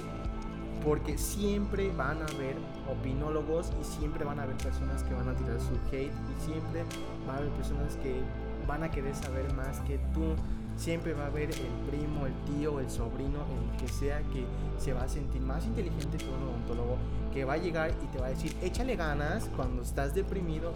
Porque 0.85 1.18
siempre 1.18 1.90
van 1.90 2.22
a 2.22 2.27
haber 2.27 2.57
opinólogos 2.88 3.72
y 3.81 3.85
siempre 3.85 4.24
van 4.24 4.38
a 4.38 4.44
haber 4.44 4.57
personas 4.57 5.03
que 5.03 5.14
van 5.14 5.29
a 5.29 5.35
tirar 5.35 5.59
su 5.61 5.74
hate 5.90 6.12
y 6.12 6.44
siempre 6.44 6.85
va 7.29 7.35
a 7.35 7.37
haber 7.38 7.51
personas 7.51 7.96
que 7.96 8.22
van 8.66 8.85
a 8.85 8.90
querer 8.90 9.14
saber 9.14 9.53
más 9.55 9.81
que 9.81 9.98
tú. 10.14 10.35
Siempre 10.77 11.12
va 11.12 11.24
a 11.24 11.27
haber 11.27 11.51
el 11.51 11.66
primo, 11.90 12.27
el 12.27 12.35
tío, 12.44 12.79
el 12.79 12.88
sobrino, 12.88 13.40
el 13.40 13.81
que 13.81 13.88
sea 13.88 14.20
que 14.33 14.46
se 14.79 14.92
va 14.92 15.03
a 15.03 15.09
sentir 15.09 15.42
más 15.42 15.66
inteligente 15.66 16.18
que 16.18 16.29
un 16.29 16.40
odontólogo, 16.44 16.98
que 17.35 17.44
va 17.44 17.55
a 17.55 17.57
llegar 17.57 17.90
y 18.01 18.07
te 18.07 18.20
va 18.20 18.27
a 18.27 18.31
decir, 18.31 18.57
échale 18.62 18.94
ganas 18.94 19.51
cuando 19.57 19.83
estás 19.83 20.14
deprimido 20.14 20.72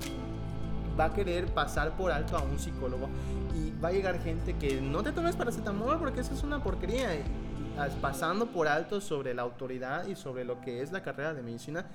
va 0.98 1.06
a 1.06 1.12
querer 1.14 1.46
pasar 1.46 1.96
por 1.96 2.10
alto 2.10 2.36
a 2.36 2.42
un 2.42 2.58
psicólogo 2.58 3.08
y 3.54 3.72
va 3.80 3.88
a 3.88 3.92
llegar 3.92 4.20
gente 4.20 4.54
que 4.56 4.80
no 4.80 5.02
te 5.02 5.12
tomes 5.12 5.36
paracetamol 5.36 5.98
porque 5.98 6.20
eso 6.20 6.34
es 6.34 6.42
una 6.42 6.62
porquería. 6.62 7.08
Pasando 8.00 8.46
por 8.46 8.68
alto 8.68 9.00
sobre 9.00 9.32
la 9.32 9.42
autoridad 9.42 10.06
y 10.06 10.14
sobre 10.14 10.44
lo 10.44 10.60
que 10.60 10.82
es 10.82 10.92
la 10.92 11.02
carrera 11.02 11.32
de 11.32 11.42
medicina, 11.42 11.86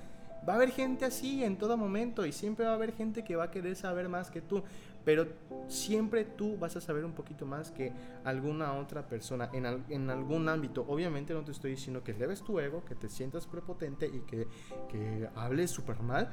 va 0.46 0.54
a 0.54 0.56
haber 0.56 0.70
gente 0.70 1.04
así 1.04 1.44
en 1.44 1.56
todo 1.56 1.76
momento 1.76 2.26
y 2.26 2.32
siempre 2.32 2.64
va 2.64 2.72
a 2.72 2.74
haber 2.74 2.92
gente 2.94 3.22
que 3.22 3.36
va 3.36 3.44
a 3.44 3.50
querer 3.50 3.76
saber 3.76 4.08
más 4.08 4.30
que 4.30 4.40
tú, 4.40 4.64
pero 5.04 5.26
siempre 5.68 6.24
tú 6.24 6.58
vas 6.58 6.74
a 6.76 6.80
saber 6.80 7.04
un 7.04 7.12
poquito 7.12 7.46
más 7.46 7.70
que 7.70 7.92
alguna 8.24 8.72
otra 8.74 9.06
persona 9.06 9.50
en, 9.52 9.84
en 9.88 10.10
algún 10.10 10.48
ámbito. 10.48 10.84
Obviamente 10.88 11.32
no 11.32 11.42
te 11.42 11.52
estoy 11.52 11.72
diciendo 11.72 12.02
que 12.02 12.12
leves 12.12 12.42
tu 12.42 12.58
ego, 12.58 12.84
que 12.84 12.94
te 12.94 13.08
sientas 13.08 13.46
prepotente 13.46 14.06
y 14.06 14.20
que, 14.20 14.48
que 14.90 15.28
hables 15.36 15.70
súper 15.70 16.00
mal 16.02 16.28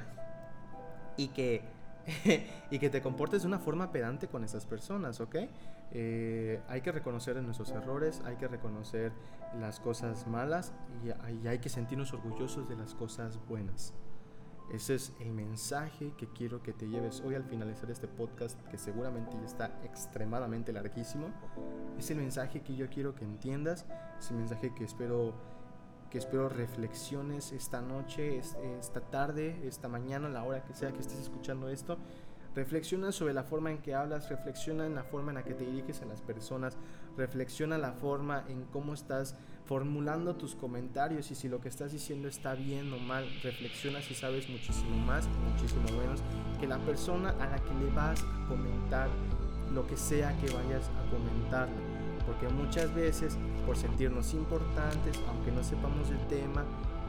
y 1.16 1.28
que 1.28 1.62
y 2.70 2.78
que 2.78 2.90
te 2.90 3.02
comportes 3.02 3.42
de 3.42 3.48
una 3.48 3.58
forma 3.58 3.90
pedante 3.90 4.28
con 4.28 4.44
esas 4.44 4.66
personas, 4.66 5.20
¿ok? 5.20 5.36
Eh, 5.92 6.60
hay 6.68 6.80
que 6.80 6.92
reconocer 6.92 7.40
nuestros 7.42 7.70
errores, 7.70 8.22
hay 8.24 8.36
que 8.36 8.48
reconocer 8.48 9.12
las 9.58 9.80
cosas 9.80 10.26
malas 10.26 10.72
y, 11.04 11.46
hay 11.46 11.58
que 11.58 11.68
sentirnos 11.68 12.12
orgullosos 12.12 12.68
de 12.68 12.76
las 12.76 12.94
cosas 12.94 13.38
buenas. 13.48 13.94
Ese 14.72 14.96
es 14.96 15.12
el 15.20 15.30
mensaje 15.32 16.12
que 16.18 16.26
quiero 16.26 16.60
que 16.60 16.72
te 16.72 16.88
lleves 16.88 17.22
hoy 17.24 17.36
al 17.36 17.44
finalizar 17.44 17.88
este 17.88 18.08
podcast, 18.08 18.60
que 18.68 18.78
seguramente 18.78 19.36
ya 19.38 19.46
está 19.46 19.80
extremadamente 19.84 20.72
larguísimo. 20.72 21.28
Es 21.96 22.10
el 22.10 22.16
mensaje 22.16 22.62
que 22.62 22.74
yo 22.74 22.88
quiero 22.88 23.14
que 23.14 23.24
entiendas, 23.24 23.86
es 24.18 24.30
el 24.32 24.38
mensaje 24.38 24.74
que 24.74 24.82
espero 24.82 25.34
que 26.10 26.18
espero 26.18 26.48
reflexiones 26.48 27.52
esta 27.52 27.80
noche, 27.80 28.38
esta 28.38 29.00
tarde, 29.00 29.60
esta 29.66 29.88
mañana, 29.88 30.28
la 30.28 30.44
hora 30.44 30.64
que 30.64 30.74
sea 30.74 30.92
que 30.92 31.00
estés 31.00 31.18
escuchando 31.18 31.68
esto. 31.68 31.98
Reflexiona 32.54 33.12
sobre 33.12 33.34
la 33.34 33.44
forma 33.44 33.70
en 33.70 33.78
que 33.78 33.94
hablas, 33.94 34.30
reflexiona 34.30 34.86
en 34.86 34.94
la 34.94 35.04
forma 35.04 35.30
en 35.30 35.34
la 35.34 35.44
que 35.44 35.52
te 35.52 35.66
diriges 35.66 36.00
a 36.00 36.06
las 36.06 36.22
personas, 36.22 36.78
reflexiona 37.14 37.76
la 37.76 37.92
forma 37.92 38.44
en 38.48 38.64
cómo 38.72 38.94
estás 38.94 39.34
formulando 39.66 40.36
tus 40.36 40.54
comentarios 40.54 41.30
y 41.30 41.34
si 41.34 41.48
lo 41.48 41.60
que 41.60 41.68
estás 41.68 41.92
diciendo 41.92 42.28
está 42.28 42.54
bien 42.54 42.90
o 42.94 42.98
mal, 42.98 43.28
reflexiona 43.42 44.00
si 44.00 44.14
sabes 44.14 44.48
muchísimo 44.48 44.96
más, 45.04 45.28
muchísimo 45.50 45.86
menos 46.00 46.22
que 46.58 46.66
la 46.66 46.78
persona 46.78 47.30
a 47.40 47.46
la 47.46 47.58
que 47.58 47.74
le 47.74 47.90
vas 47.90 48.22
a 48.22 48.48
comentar 48.48 49.10
lo 49.74 49.86
que 49.86 49.98
sea 49.98 50.34
que 50.40 50.50
vayas 50.50 50.88
a 50.88 51.10
comentarle 51.10 51.85
porque 52.26 52.48
muchas 52.48 52.94
veces 52.94 53.36
por 53.64 53.76
sentirnos 53.76 54.34
importantes, 54.34 55.18
aunque 55.28 55.52
no 55.52 55.62
sepamos 55.62 56.10
el 56.10 56.26
tema, 56.26 56.64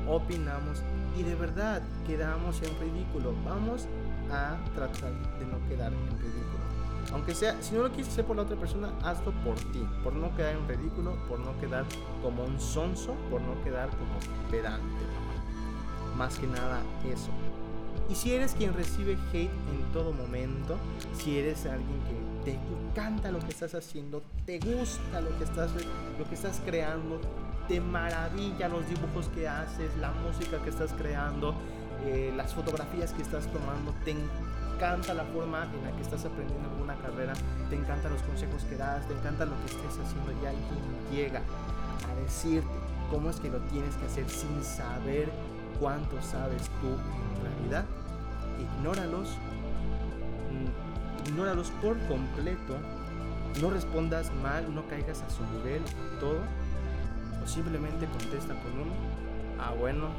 opinamos 0.08 0.84
y 1.18 1.24
de 1.24 1.36
verdad 1.36 1.82
quedamos 2.06 2.62
en 2.62 2.80
ridículo. 2.80 3.34
Vamos 3.44 3.88
a 4.32 4.58
tratar 4.76 5.12
de 5.40 5.46
no 5.46 5.58
quedar 5.68 5.92
en 5.92 6.20
ridículo. 6.20 6.58
Aunque 7.14 7.34
sea, 7.34 7.62
si 7.62 7.74
no 7.74 7.84
lo 7.84 7.90
quieres 7.90 8.10
hacer 8.10 8.26
por 8.26 8.36
la 8.36 8.44
otra 8.44 8.58
persona, 8.58 8.92
hazlo 9.02 9.32
por 9.44 9.56
ti, 9.56 9.88
por 10.04 10.14
no 10.14 10.36
quedar 10.36 10.56
en 10.56 10.68
ridículo, 10.68 11.16
por 11.30 11.40
no 11.40 11.58
quedar 11.60 11.86
como 12.22 12.44
un 12.44 12.60
sonso, 12.60 13.16
por 13.30 13.42
no 13.42 13.62
quedar 13.64 13.90
como 13.92 14.20
pedante. 14.52 14.84
Más 16.18 16.38
que 16.38 16.48
nada 16.48 16.82
eso. 17.06 17.32
Y 18.10 18.16
si 18.16 18.34
eres 18.34 18.54
quien 18.54 18.74
recibe 18.74 19.18
hate 19.34 19.50
en 19.50 19.92
todo 19.94 20.14
momento, 20.14 20.78
si 21.18 21.38
eres 21.38 21.66
alguien 21.66 22.00
que 22.04 22.52
te 22.52 22.54
encanta 22.54 23.32
lo 23.32 23.40
que 23.40 23.50
estás 23.50 23.76
haciendo, 23.76 24.24
te 24.46 24.60
gusta 24.60 25.20
lo 25.20 25.38
que 25.38 25.44
estás, 25.44 25.72
lo 26.18 26.28
que 26.28 26.36
estás 26.36 26.62
creando, 26.66 27.20
te 27.68 27.82
maravilla 27.82 28.70
los 28.70 28.88
dibujos 28.88 29.28
que 29.36 29.48
haces, 29.48 29.96
la 29.98 30.12
música 30.12 30.58
que 30.64 30.70
estás 30.70 30.94
creando, 30.94 31.54
eh, 32.06 32.32
las 32.36 32.54
fotografías 32.54 33.12
que 33.12 33.24
estás 33.24 33.46
tomando, 33.48 33.94
te 34.06 34.12
encanta 34.12 35.14
la 35.14 35.26
forma 35.26 35.66
en 35.66 35.84
la 35.84 35.92
que 35.92 36.02
estás 36.02 36.24
aprendiendo 36.24 36.70
alguna 36.70 36.96
carrera, 36.96 37.34
te 37.70 37.76
encantan 37.76 38.14
los 38.14 38.22
consejos 38.22 38.64
que 38.64 38.78
das, 38.78 39.06
te 39.08 39.14
encanta 39.14 39.46
lo 39.46 39.56
que 39.60 39.66
estés 39.66 40.00
haciendo 40.00 40.32
y 40.32 40.46
alguien 40.46 41.12
llega 41.12 41.42
a 42.10 42.22
decirte 42.22 42.70
cómo 43.12 43.30
es 43.30 43.40
que 43.42 43.50
lo 43.50 43.60
tienes 43.72 43.96
que 43.96 44.06
hacer 44.06 44.30
sin 44.30 44.64
saber 44.64 45.30
cuánto 45.80 46.22
sabes 46.22 46.64
tú 46.82 46.96
realidad 47.68 47.86
ignóralos, 48.60 49.30
mm, 50.52 51.28
ignóralos 51.28 51.70
por 51.82 51.98
completo, 52.08 52.78
no 53.62 53.70
respondas 53.70 54.34
mal, 54.42 54.74
no 54.74 54.88
caigas 54.88 55.22
a 55.22 55.30
su 55.30 55.44
nivel, 55.58 55.82
todo, 56.20 56.40
o 57.44 57.48
simplemente 57.48 58.06
contesta 58.06 58.54
con 58.62 58.80
un, 58.80 58.92
ah 59.60 59.74
bueno, 59.78 60.10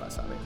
vas 0.00 0.18
a 0.18 0.22
ver. 0.22 0.38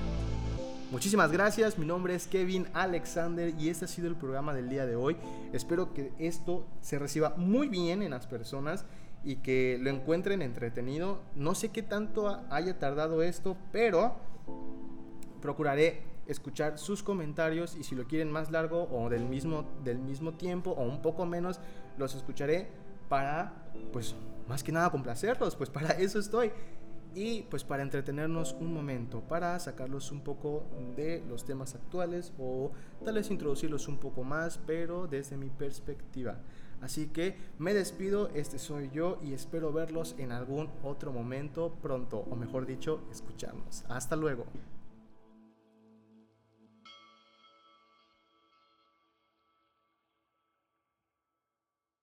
Muchísimas 0.90 1.30
gracias, 1.30 1.78
mi 1.78 1.86
nombre 1.86 2.14
es 2.14 2.26
Kevin 2.26 2.66
Alexander 2.72 3.54
y 3.58 3.68
este 3.68 3.84
ha 3.84 3.88
sido 3.88 4.08
el 4.08 4.16
programa 4.16 4.54
del 4.54 4.70
día 4.70 4.86
de 4.86 4.96
hoy. 4.96 5.16
Espero 5.52 5.92
que 5.92 6.12
esto 6.18 6.66
se 6.80 6.98
reciba 6.98 7.34
muy 7.36 7.68
bien 7.68 8.02
en 8.02 8.10
las 8.12 8.26
personas 8.26 8.86
y 9.22 9.36
que 9.36 9.78
lo 9.80 9.90
encuentren 9.90 10.40
entretenido. 10.40 11.20
No 11.34 11.54
sé 11.54 11.68
qué 11.70 11.82
tanto 11.82 12.42
haya 12.50 12.78
tardado 12.78 13.22
esto, 13.22 13.56
pero 13.70 14.16
procuraré 15.42 16.02
escuchar 16.28 16.78
sus 16.78 17.02
comentarios 17.02 17.76
y 17.76 17.82
si 17.82 17.96
lo 17.96 18.06
quieren 18.06 18.30
más 18.30 18.50
largo 18.50 18.88
o 18.92 19.08
del 19.08 19.24
mismo, 19.24 19.64
del 19.82 19.98
mismo 19.98 20.34
tiempo 20.34 20.70
o 20.70 20.84
un 20.84 21.02
poco 21.02 21.26
menos, 21.26 21.58
los 21.96 22.14
escucharé 22.14 22.68
para, 23.08 23.70
pues, 23.92 24.14
más 24.46 24.62
que 24.62 24.70
nada 24.70 24.90
complacerlos, 24.90 25.56
pues 25.56 25.70
para 25.70 25.90
eso 25.90 26.18
estoy. 26.18 26.52
Y 27.14 27.42
pues 27.44 27.64
para 27.64 27.82
entretenernos 27.82 28.54
un 28.60 28.72
momento, 28.72 29.22
para 29.22 29.58
sacarlos 29.58 30.12
un 30.12 30.20
poco 30.20 30.64
de 30.94 31.24
los 31.26 31.44
temas 31.44 31.74
actuales 31.74 32.32
o 32.38 32.70
tal 33.04 33.14
vez 33.14 33.30
introducirlos 33.30 33.88
un 33.88 33.98
poco 33.98 34.22
más, 34.24 34.60
pero 34.66 35.06
desde 35.06 35.36
mi 35.36 35.48
perspectiva. 35.48 36.38
Así 36.80 37.08
que 37.08 37.36
me 37.58 37.74
despido, 37.74 38.28
este 38.34 38.58
soy 38.58 38.90
yo 38.90 39.18
y 39.22 39.32
espero 39.32 39.72
verlos 39.72 40.14
en 40.18 40.30
algún 40.30 40.70
otro 40.84 41.12
momento 41.12 41.74
pronto, 41.82 42.18
o 42.30 42.36
mejor 42.36 42.66
dicho, 42.66 43.00
escucharnos. 43.10 43.84
Hasta 43.88 44.14
luego. 44.14 44.44